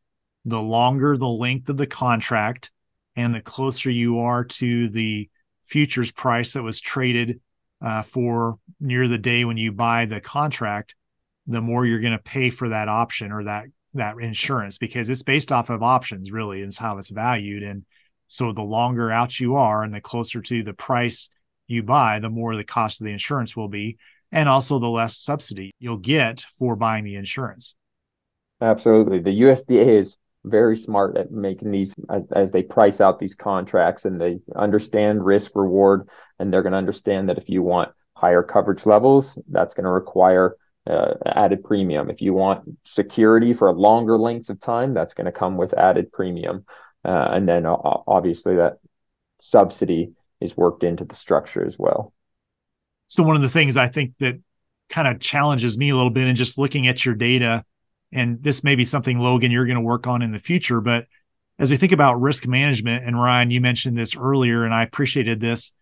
the 0.44 0.60
longer 0.60 1.16
the 1.16 1.28
length 1.28 1.68
of 1.68 1.76
the 1.76 1.86
contract 1.86 2.70
and 3.16 3.34
the 3.34 3.40
closer 3.40 3.90
you 3.90 4.20
are 4.20 4.44
to 4.44 4.88
the 4.88 5.28
futures 5.64 6.12
price 6.12 6.52
that 6.52 6.62
was 6.62 6.80
traded 6.80 7.40
uh, 7.80 8.02
for 8.02 8.58
near 8.80 9.08
the 9.08 9.18
day 9.18 9.44
when 9.44 9.56
you 9.56 9.72
buy 9.72 10.04
the 10.04 10.20
contract, 10.20 10.94
the 11.46 11.60
more 11.60 11.86
you're 11.86 12.00
going 12.00 12.12
to 12.12 12.22
pay 12.22 12.50
for 12.50 12.68
that 12.68 12.88
option 12.88 13.32
or 13.32 13.44
that 13.44 13.66
that 13.94 14.16
insurance 14.18 14.78
because 14.78 15.08
it's 15.10 15.22
based 15.22 15.52
off 15.52 15.68
of 15.68 15.82
options 15.82 16.32
really 16.32 16.62
is 16.62 16.78
how 16.78 16.96
it's 16.96 17.10
valued 17.10 17.62
and 17.62 17.84
so 18.26 18.50
the 18.50 18.62
longer 18.62 19.10
out 19.10 19.38
you 19.38 19.56
are 19.56 19.82
and 19.82 19.94
the 19.94 20.00
closer 20.00 20.40
to 20.40 20.62
the 20.62 20.72
price 20.72 21.28
you 21.66 21.82
buy 21.82 22.18
the 22.18 22.30
more 22.30 22.56
the 22.56 22.64
cost 22.64 23.00
of 23.00 23.04
the 23.04 23.12
insurance 23.12 23.54
will 23.54 23.68
be 23.68 23.98
and 24.32 24.48
also 24.48 24.78
the 24.78 24.88
less 24.88 25.16
subsidy 25.16 25.70
you'll 25.78 25.96
get 25.96 26.44
for 26.58 26.74
buying 26.76 27.04
the 27.04 27.16
insurance 27.16 27.76
absolutely 28.60 29.18
the 29.18 29.42
usda 29.42 29.86
is 29.86 30.16
very 30.44 30.76
smart 30.76 31.16
at 31.16 31.30
making 31.30 31.70
these 31.70 31.94
as, 32.10 32.22
as 32.32 32.50
they 32.50 32.62
price 32.62 33.00
out 33.00 33.20
these 33.20 33.34
contracts 33.34 34.04
and 34.04 34.20
they 34.20 34.40
understand 34.56 35.24
risk 35.24 35.52
reward 35.54 36.08
and 36.38 36.52
they're 36.52 36.62
going 36.62 36.72
to 36.72 36.78
understand 36.78 37.28
that 37.28 37.38
if 37.38 37.48
you 37.48 37.62
want 37.62 37.92
higher 38.16 38.42
coverage 38.42 38.84
levels 38.84 39.38
that's 39.48 39.74
going 39.74 39.84
to 39.84 39.90
require 39.90 40.56
uh, 40.86 41.14
added 41.26 41.62
premium. 41.64 42.10
If 42.10 42.20
you 42.20 42.32
want 42.34 42.64
security 42.84 43.52
for 43.52 43.72
longer 43.72 44.18
lengths 44.18 44.48
of 44.48 44.60
time, 44.60 44.94
that's 44.94 45.14
going 45.14 45.26
to 45.26 45.32
come 45.32 45.56
with 45.56 45.74
added 45.74 46.12
premium. 46.12 46.64
Uh, 47.04 47.28
and 47.32 47.48
then 47.48 47.66
uh, 47.66 47.76
obviously 48.06 48.56
that 48.56 48.78
subsidy 49.40 50.12
is 50.40 50.56
worked 50.56 50.84
into 50.84 51.04
the 51.04 51.14
structure 51.14 51.64
as 51.64 51.78
well. 51.78 52.12
So 53.12 53.22
one 53.22 53.36
of 53.36 53.42
the 53.42 53.48
things 53.50 53.76
I 53.76 53.88
think 53.88 54.14
that 54.20 54.40
kind 54.88 55.06
of 55.06 55.20
challenges 55.20 55.76
me 55.76 55.90
a 55.90 55.94
little 55.94 56.08
bit 56.08 56.28
in 56.28 56.34
just 56.34 56.56
looking 56.56 56.86
at 56.86 57.04
your 57.04 57.14
data 57.14 57.62
and 58.10 58.42
this 58.42 58.64
may 58.64 58.74
be 58.74 58.86
something 58.86 59.18
Logan 59.18 59.50
you're 59.50 59.66
going 59.66 59.76
to 59.76 59.82
work 59.82 60.06
on 60.06 60.22
in 60.22 60.32
the 60.32 60.38
future, 60.38 60.80
but 60.80 61.04
as 61.58 61.68
we 61.68 61.76
think 61.76 61.92
about 61.92 62.22
risk 62.22 62.46
management, 62.46 63.04
and 63.04 63.20
Ryan, 63.20 63.50
you 63.50 63.60
mentioned 63.60 63.98
this 63.98 64.16
earlier, 64.16 64.64
and 64.64 64.72
I 64.72 64.82
appreciated 64.82 65.40
this. 65.40 65.72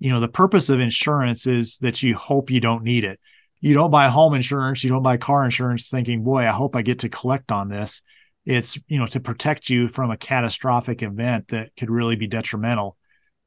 You 0.00 0.10
know, 0.10 0.18
the 0.18 0.28
purpose 0.28 0.68
of 0.68 0.80
insurance 0.80 1.46
is 1.46 1.78
that 1.78 2.02
you 2.02 2.16
hope 2.16 2.50
you 2.50 2.60
don't 2.60 2.82
need 2.82 3.04
it. 3.04 3.20
You 3.60 3.72
don't 3.72 3.92
buy 3.92 4.08
home 4.08 4.34
insurance, 4.34 4.82
you 4.82 4.90
don't 4.90 5.04
buy 5.04 5.16
car 5.16 5.44
insurance 5.44 5.90
thinking, 5.90 6.24
boy, 6.24 6.40
I 6.40 6.50
hope 6.50 6.74
I 6.74 6.82
get 6.82 6.98
to 7.00 7.08
collect 7.08 7.52
on 7.52 7.68
this. 7.68 8.02
It's, 8.44 8.76
you 8.88 8.98
know, 8.98 9.06
to 9.06 9.20
protect 9.20 9.70
you 9.70 9.86
from 9.86 10.10
a 10.10 10.16
catastrophic 10.16 11.04
event 11.04 11.48
that 11.48 11.70
could 11.76 11.88
really 11.88 12.16
be 12.16 12.26
detrimental. 12.26 12.96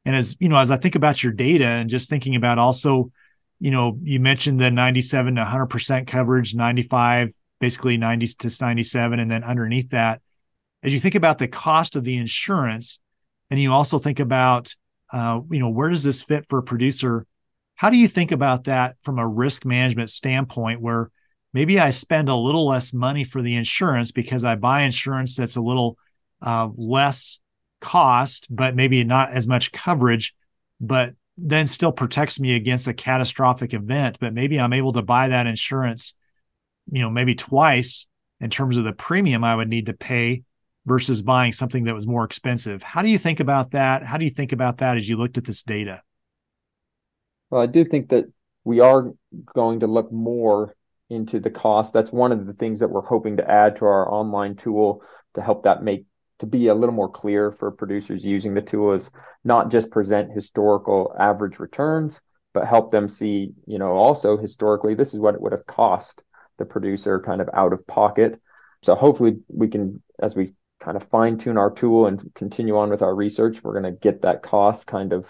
And 0.06 0.16
as, 0.16 0.38
you 0.40 0.48
know, 0.48 0.60
as 0.60 0.72
I 0.72 0.78
think 0.78 0.96
about 0.96 1.22
your 1.22 1.34
data 1.34 1.66
and 1.66 1.90
just 1.90 2.10
thinking 2.10 2.36
about 2.36 2.58
also, 2.58 3.12
you 3.64 3.72
know, 3.72 3.98
you 4.04 4.20
mentioned 4.20 4.60
the 4.60 4.70
97 4.70 5.36
to 5.36 5.42
100% 5.42 6.06
coverage, 6.06 6.54
95, 6.54 7.30
basically 7.62 7.96
90 7.96 8.28
to 8.28 8.58
97. 8.60 9.20
And 9.22 9.32
then 9.32 9.42
underneath 9.46 9.92
that, 9.92 10.22
as 10.84 10.94
you 10.94 11.00
think 11.00 11.16
about 11.16 11.38
the 11.40 11.48
cost 11.48 11.96
of 11.96 12.04
the 12.04 12.18
insurance, 12.18 13.00
and 13.50 13.62
you 13.62 13.72
also 13.72 14.00
think 14.00 14.20
about, 14.20 14.76
uh, 15.14 15.40
you 15.50 15.60
know, 15.60 15.70
where 15.70 15.88
does 15.88 16.04
this 16.04 16.22
fit 16.22 16.46
for 16.50 16.60
a 16.60 16.64
producer? 16.64 17.26
How 17.76 17.90
do 17.90 17.96
you 17.96 18.10
think 18.10 18.34
about 18.34 18.66
that 18.66 18.98
from 19.02 19.18
a 19.18 19.26
risk 19.26 19.64
management 19.64 20.10
standpoint 20.10 20.82
where 20.82 21.10
maybe 21.54 21.80
I 21.80 21.92
spend 21.92 22.28
a 22.28 22.36
little 22.36 22.68
less 22.68 22.94
money 22.94 23.24
for 23.24 23.42
the 23.42 23.56
insurance 23.56 24.12
because 24.12 24.44
I 24.44 24.56
buy 24.56 24.82
insurance 24.82 25.38
that's 25.38 25.56
a 25.56 25.62
little 25.62 25.98
uh, 26.42 26.68
less 26.76 27.40
cost, 27.80 28.46
but 28.50 28.76
maybe 28.76 29.06
not 29.06 29.32
as 29.32 29.48
much 29.48 29.72
coverage, 29.72 30.36
but 30.82 31.14
then 31.38 31.68
still 31.68 31.92
protects 31.92 32.40
me 32.40 32.56
against 32.56 32.88
a 32.88 32.94
catastrophic 32.94 33.74
event. 33.74 34.18
But 34.20 34.34
maybe 34.34 34.60
I'm 34.60 34.74
able 34.74 34.94
to 34.94 35.02
buy 35.02 35.30
that 35.30 35.48
insurance, 35.48 36.16
you 36.92 37.02
know, 37.02 37.10
maybe 37.10 37.36
twice 37.36 38.08
in 38.40 38.50
terms 38.50 38.78
of 38.78 38.84
the 38.84 38.94
premium 38.94 39.44
I 39.44 39.56
would 39.56 39.70
need 39.70 39.88
to 39.88 39.94
pay 39.94 40.44
versus 40.86 41.22
buying 41.22 41.54
something 41.54 41.86
that 41.86 41.94
was 41.94 42.06
more 42.06 42.26
expensive. 42.26 42.84
How 42.84 43.02
do 43.02 43.10
you 43.10 43.18
think 43.18 43.40
about 43.40 43.72
that? 43.72 44.04
How 44.04 44.18
do 44.18 44.26
you 44.26 44.32
think 44.32 44.52
about 44.52 44.80
that 44.80 44.98
as 44.98 45.08
you 45.08 45.18
looked 45.18 45.38
at 45.38 45.46
this 45.46 45.64
data? 45.64 46.02
Well, 47.50 47.62
I 47.62 47.68
do 47.68 47.86
think 47.86 48.10
that 48.10 48.26
we 48.64 48.80
are 48.80 49.12
going 49.54 49.82
to 49.82 49.88
look 49.88 50.12
more 50.12 50.76
into 51.10 51.40
the 51.40 51.52
cost. 51.52 51.94
That's 51.94 52.12
one 52.12 52.32
of 52.32 52.46
the 52.46 52.54
things 52.54 52.80
that 52.80 52.90
we're 52.90 53.02
hoping 53.02 53.38
to 53.38 53.50
add 53.50 53.78
to 53.78 53.86
our 53.86 54.12
online 54.12 54.56
tool 54.56 55.04
to 55.36 55.42
help 55.42 55.64
that 55.64 55.84
make 55.84 56.06
to 56.44 56.48
be 56.48 56.68
a 56.68 56.76
little 56.76 56.94
more 56.94 57.10
clear 57.10 57.54
for 57.54 57.72
producers 57.72 58.26
using 58.26 58.54
the 58.54 58.62
tool 58.62 58.92
is 58.92 59.10
not 59.46 59.72
just 59.72 59.90
present 59.90 60.30
historical 60.34 61.16
average 61.18 61.58
returns, 61.58 62.20
but 62.54 62.68
help 62.68 62.92
them 62.92 63.08
see, 63.08 63.54
you 63.66 63.80
know, 63.80 63.94
also 63.94 64.36
historically 64.36 64.94
this 64.94 65.14
is 65.14 65.22
what 65.22 65.36
it 65.36 65.42
would 65.42 65.54
have 65.54 65.66
cost 65.66 66.22
the 66.58 66.66
producer 66.66 67.22
kind 67.22 67.40
of 67.40 67.50
out 67.54 67.72
of 67.72 67.88
pocket. 67.88 68.42
So 68.84 68.94
hopefully 68.94 69.38
we 69.48 69.70
can, 69.70 70.04
as 70.22 70.36
we 70.36 70.54
kind 70.82 70.98
of 70.98 71.08
fine 71.08 71.38
tune 71.38 71.58
our 71.58 71.72
tool 71.72 72.08
and 72.08 72.30
continue 72.36 72.78
on 72.78 72.90
with 72.90 73.02
our 73.02 73.16
research, 73.16 73.64
we're 73.64 73.80
going 73.80 73.94
to 73.94 73.98
get 73.98 74.24
that 74.24 74.44
cost 74.44 74.86
kind 74.86 75.14
of 75.14 75.26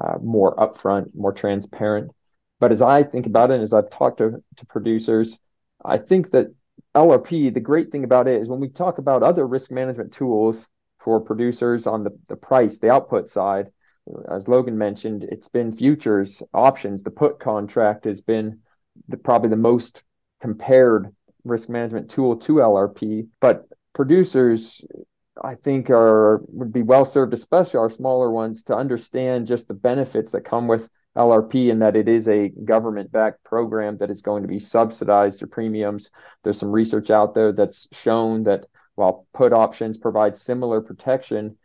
uh, 0.00 0.18
more 0.22 0.54
upfront, 0.54 1.12
more 1.12 1.32
transparent. 1.32 2.12
But 2.60 2.70
as 2.70 2.82
I 2.82 3.02
think 3.02 3.26
about 3.26 3.50
it, 3.50 3.60
as 3.60 3.74
I've 3.74 3.90
talked 3.90 4.18
to, 4.18 4.40
to 4.58 4.66
producers, 4.66 5.36
I 5.84 5.98
think 5.98 6.30
that 6.30 6.54
LRP, 6.94 7.52
the 7.52 7.60
great 7.60 7.90
thing 7.90 8.04
about 8.04 8.28
it 8.28 8.40
is 8.40 8.48
when 8.48 8.60
we 8.60 8.68
talk 8.68 8.98
about 8.98 9.22
other 9.22 9.46
risk 9.46 9.70
management 9.70 10.12
tools 10.12 10.68
for 11.02 11.20
producers 11.20 11.86
on 11.86 12.04
the, 12.04 12.10
the 12.28 12.36
price, 12.36 12.78
the 12.78 12.90
output 12.90 13.30
side, 13.30 13.68
as 14.30 14.48
Logan 14.48 14.76
mentioned, 14.76 15.24
it's 15.24 15.48
been 15.48 15.76
futures, 15.76 16.42
options. 16.52 17.02
The 17.02 17.10
put 17.10 17.38
contract 17.38 18.04
has 18.04 18.20
been 18.20 18.60
the, 19.08 19.16
probably 19.16 19.48
the 19.48 19.56
most 19.56 20.02
compared 20.40 21.14
risk 21.44 21.68
management 21.68 22.10
tool 22.10 22.36
to 22.36 22.54
LRP. 22.54 23.28
But 23.40 23.66
producers, 23.94 24.84
I 25.42 25.54
think, 25.54 25.88
are 25.90 26.42
would 26.48 26.72
be 26.72 26.82
well 26.82 27.04
served, 27.04 27.32
especially 27.32 27.78
our 27.78 27.90
smaller 27.90 28.30
ones, 28.30 28.64
to 28.64 28.76
understand 28.76 29.46
just 29.46 29.68
the 29.68 29.74
benefits 29.74 30.32
that 30.32 30.44
come 30.44 30.66
with 30.66 30.88
LRP 31.16 31.70
in 31.70 31.80
that 31.80 31.96
it 31.96 32.08
is 32.08 32.26
a 32.28 32.48
government 32.48 33.12
backed 33.12 33.44
program 33.44 33.98
that 33.98 34.10
is 34.10 34.22
going 34.22 34.42
to 34.42 34.48
be 34.48 34.58
subsidized 34.58 35.40
to 35.40 35.46
premiums. 35.46 36.10
There's 36.42 36.58
some 36.58 36.72
research 36.72 37.10
out 37.10 37.34
there 37.34 37.52
that's 37.52 37.86
shown 37.92 38.44
that 38.44 38.66
while 38.94 39.26
put 39.34 39.52
options 39.52 39.98
provide 39.98 40.36
similar 40.36 40.80
protection, 40.80 41.58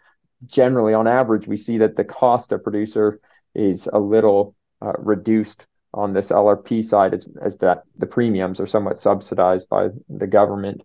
generally 0.45 0.93
on 0.93 1.07
average, 1.07 1.47
we 1.47 1.57
see 1.57 1.77
that 1.79 1.95
the 1.95 2.03
cost 2.03 2.51
of 2.51 2.63
producer 2.63 3.19
is 3.55 3.87
a 3.91 3.99
little 3.99 4.55
uh, 4.81 4.93
reduced 4.97 5.65
on 5.93 6.13
this 6.13 6.29
LRP 6.29 6.85
side 6.85 7.13
as, 7.13 7.27
as 7.41 7.57
that 7.57 7.83
the 7.97 8.05
premiums 8.05 8.59
are 8.59 8.67
somewhat 8.67 8.99
subsidized 8.99 9.67
by 9.69 9.89
the 10.09 10.27
government. 10.27 10.83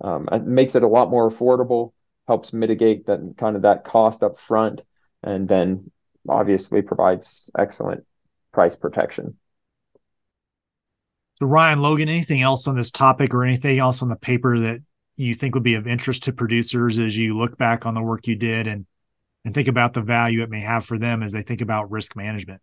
Um, 0.00 0.28
it 0.30 0.44
makes 0.44 0.74
it 0.74 0.82
a 0.82 0.88
lot 0.88 1.10
more 1.10 1.30
affordable, 1.30 1.92
helps 2.28 2.52
mitigate 2.52 3.06
that 3.06 3.34
kind 3.38 3.56
of 3.56 3.62
that 3.62 3.84
cost 3.84 4.22
up 4.22 4.38
front, 4.38 4.82
and 5.22 5.48
then 5.48 5.90
obviously 6.28 6.82
provides 6.82 7.50
excellent 7.58 8.04
price 8.52 8.76
protection. 8.76 9.36
So, 11.34 11.46
Ryan 11.46 11.80
Logan, 11.80 12.08
anything 12.08 12.42
else 12.42 12.68
on 12.68 12.76
this 12.76 12.90
topic 12.90 13.34
or 13.34 13.44
anything 13.44 13.78
else 13.78 14.02
on 14.02 14.08
the 14.08 14.16
paper 14.16 14.58
that 14.60 14.80
you 15.16 15.34
think 15.34 15.54
would 15.54 15.64
be 15.64 15.74
of 15.74 15.86
interest 15.86 16.24
to 16.24 16.32
producers 16.32 16.98
as 16.98 17.16
you 17.16 17.36
look 17.36 17.58
back 17.58 17.86
on 17.86 17.94
the 17.94 18.02
work 18.02 18.26
you 18.26 18.36
did 18.36 18.66
and 18.66 18.86
and 19.44 19.54
think 19.54 19.68
about 19.68 19.92
the 19.92 20.02
value 20.02 20.42
it 20.42 20.50
may 20.50 20.60
have 20.60 20.84
for 20.84 20.98
them 20.98 21.22
as 21.22 21.32
they 21.32 21.42
think 21.42 21.60
about 21.60 21.90
risk 21.90 22.14
management? 22.14 22.60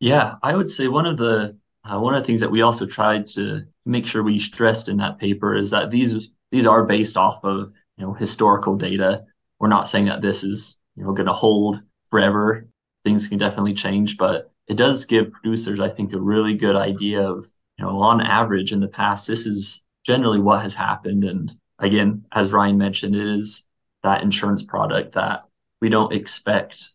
Yeah, 0.00 0.34
I 0.42 0.54
would 0.54 0.70
say 0.70 0.88
one 0.88 1.06
of 1.06 1.16
the 1.16 1.56
uh, 1.84 1.98
one 1.98 2.14
of 2.14 2.22
the 2.22 2.26
things 2.26 2.40
that 2.40 2.50
we 2.50 2.62
also 2.62 2.86
tried 2.86 3.26
to 3.28 3.62
make 3.84 4.06
sure 4.06 4.22
we 4.22 4.38
stressed 4.38 4.88
in 4.88 4.98
that 4.98 5.18
paper 5.18 5.54
is 5.54 5.70
that 5.70 5.90
these 5.90 6.30
these 6.50 6.66
are 6.66 6.84
based 6.84 7.16
off 7.16 7.44
of 7.44 7.72
you 7.96 8.04
know 8.04 8.12
historical 8.12 8.76
data. 8.76 9.24
We're 9.58 9.68
not 9.68 9.88
saying 9.88 10.06
that 10.06 10.20
this 10.20 10.44
is 10.44 10.78
you 10.96 11.04
know 11.04 11.12
going 11.12 11.26
to 11.26 11.32
hold 11.32 11.80
forever. 12.10 12.68
Things 13.04 13.28
can 13.28 13.38
definitely 13.38 13.74
change, 13.74 14.16
but 14.16 14.50
it 14.68 14.76
does 14.76 15.06
give 15.06 15.32
producers, 15.32 15.80
I 15.80 15.88
think, 15.88 16.12
a 16.12 16.20
really 16.20 16.54
good 16.54 16.76
idea 16.76 17.22
of 17.22 17.46
you 17.78 17.84
know 17.84 17.98
on 18.00 18.20
average 18.20 18.72
in 18.72 18.80
the 18.80 18.88
past 18.88 19.26
this 19.26 19.46
is 19.46 19.84
generally 20.04 20.40
what 20.40 20.62
has 20.62 20.74
happened. 20.74 21.24
And 21.24 21.54
again, 21.78 22.24
as 22.32 22.52
Ryan 22.52 22.78
mentioned, 22.78 23.14
it 23.16 23.26
is 23.26 23.68
that 24.02 24.22
insurance 24.22 24.62
product 24.62 25.12
that 25.12 25.44
we 25.80 25.88
don't 25.88 26.12
expect 26.12 26.90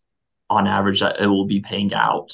on 0.49 0.67
average 0.67 1.01
that 1.01 1.19
it 1.19 1.27
will 1.27 1.45
be 1.45 1.59
paying 1.59 1.93
out 1.93 2.33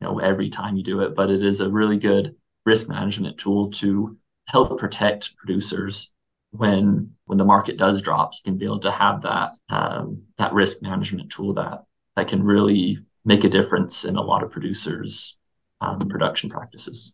you 0.00 0.06
know 0.06 0.18
every 0.18 0.50
time 0.50 0.76
you 0.76 0.82
do 0.82 1.00
it 1.00 1.14
but 1.14 1.30
it 1.30 1.42
is 1.42 1.60
a 1.60 1.70
really 1.70 1.96
good 1.96 2.34
risk 2.66 2.88
management 2.88 3.38
tool 3.38 3.70
to 3.70 4.16
help 4.46 4.78
protect 4.78 5.36
producers 5.36 6.13
when 6.56 7.10
when 7.26 7.38
the 7.38 7.44
market 7.44 7.76
does 7.76 8.00
drop, 8.00 8.32
you 8.34 8.40
can 8.44 8.58
be 8.58 8.64
able 8.64 8.78
to 8.80 8.90
have 8.90 9.22
that 9.22 9.56
um, 9.68 10.22
that 10.38 10.52
risk 10.52 10.82
management 10.82 11.30
tool 11.30 11.52
that 11.54 11.84
that 12.16 12.28
can 12.28 12.42
really 12.42 12.98
make 13.24 13.44
a 13.44 13.48
difference 13.48 14.04
in 14.04 14.16
a 14.16 14.22
lot 14.22 14.42
of 14.42 14.50
producers' 14.50 15.38
um, 15.80 15.98
production 15.98 16.48
practices. 16.48 17.12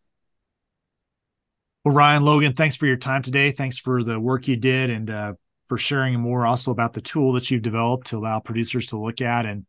Well, 1.85 1.94
Ryan 1.94 2.24
Logan, 2.24 2.53
thanks 2.53 2.76
for 2.76 2.87
your 2.87 2.98
time 2.98 3.22
today. 3.22 3.53
Thanks 3.53 3.79
for 3.79 4.03
the 4.05 4.20
work 4.20 4.46
you 4.46 4.57
did 4.57 4.90
and 4.90 5.09
uh, 5.09 5.33
for 5.66 5.79
sharing 5.79 6.20
more 6.20 6.44
also 6.44 6.70
about 6.70 6.92
the 6.92 7.00
tool 7.00 7.33
that 7.33 7.50
you've 7.50 7.62
developed 7.62 8.09
to 8.09 8.18
allow 8.18 8.40
producers 8.40 8.88
to 8.88 8.98
look 8.98 9.22
at 9.22 9.46
and 9.46 9.64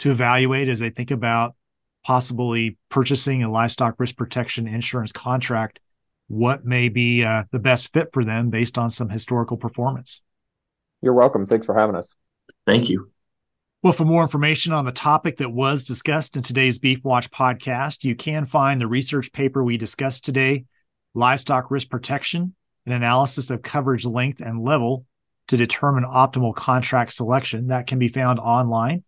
to 0.00 0.10
evaluate 0.10 0.68
as 0.68 0.80
they 0.80 0.90
think 0.90 1.10
about 1.10 1.54
possibly 2.04 2.76
purchasing 2.90 3.42
a 3.42 3.50
livestock 3.50 3.94
risk 3.98 4.16
protection 4.16 4.66
insurance 4.68 5.12
contract 5.12 5.80
what 6.28 6.64
may 6.64 6.88
be 6.88 7.24
uh, 7.24 7.44
the 7.50 7.58
best 7.58 7.92
fit 7.92 8.10
for 8.12 8.24
them 8.24 8.50
based 8.50 8.78
on 8.78 8.90
some 8.90 9.08
historical 9.08 9.56
performance. 9.56 10.22
You're 11.02 11.14
welcome. 11.14 11.46
Thanks 11.46 11.66
for 11.66 11.74
having 11.74 11.96
us. 11.96 12.08
Thank 12.66 12.88
you. 12.88 13.10
Well, 13.82 13.92
for 13.92 14.06
more 14.06 14.22
information 14.22 14.72
on 14.72 14.86
the 14.86 14.92
topic 14.92 15.36
that 15.36 15.52
was 15.52 15.84
discussed 15.84 16.38
in 16.38 16.42
today's 16.42 16.78
Beef 16.78 17.04
Watch 17.04 17.30
podcast, 17.30 18.02
you 18.02 18.14
can 18.14 18.46
find 18.46 18.80
the 18.80 18.86
research 18.86 19.30
paper 19.30 19.62
we 19.62 19.76
discussed 19.76 20.24
today, 20.24 20.64
Livestock 21.12 21.70
Risk 21.70 21.90
Protection, 21.90 22.54
an 22.86 22.92
analysis 22.92 23.50
of 23.50 23.60
coverage 23.60 24.06
length 24.06 24.40
and 24.40 24.64
level 24.64 25.04
to 25.48 25.58
determine 25.58 26.04
optimal 26.04 26.54
contract 26.54 27.12
selection. 27.12 27.66
That 27.66 27.86
can 27.86 27.98
be 27.98 28.08
found 28.08 28.38
online. 28.38 29.04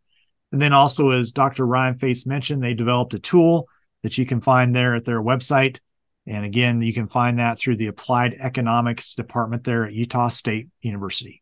And 0.52 0.60
then 0.60 0.74
also, 0.74 1.10
as 1.10 1.32
Dr. 1.32 1.66
Ryan 1.66 1.94
Feuz 1.94 2.26
mentioned, 2.26 2.62
they 2.62 2.74
developed 2.74 3.14
a 3.14 3.18
tool 3.18 3.68
that 4.02 4.18
you 4.18 4.26
can 4.26 4.42
find 4.42 4.76
there 4.76 4.94
at 4.94 5.06
their 5.06 5.22
website, 5.22 5.80
and 6.26 6.44
again, 6.44 6.82
you 6.82 6.92
can 6.92 7.06
find 7.06 7.38
that 7.38 7.58
through 7.58 7.76
the 7.76 7.86
Applied 7.86 8.34
Economics 8.34 9.14
Department 9.14 9.64
there 9.64 9.84
at 9.84 9.92
Utah 9.92 10.28
State 10.28 10.68
University. 10.80 11.34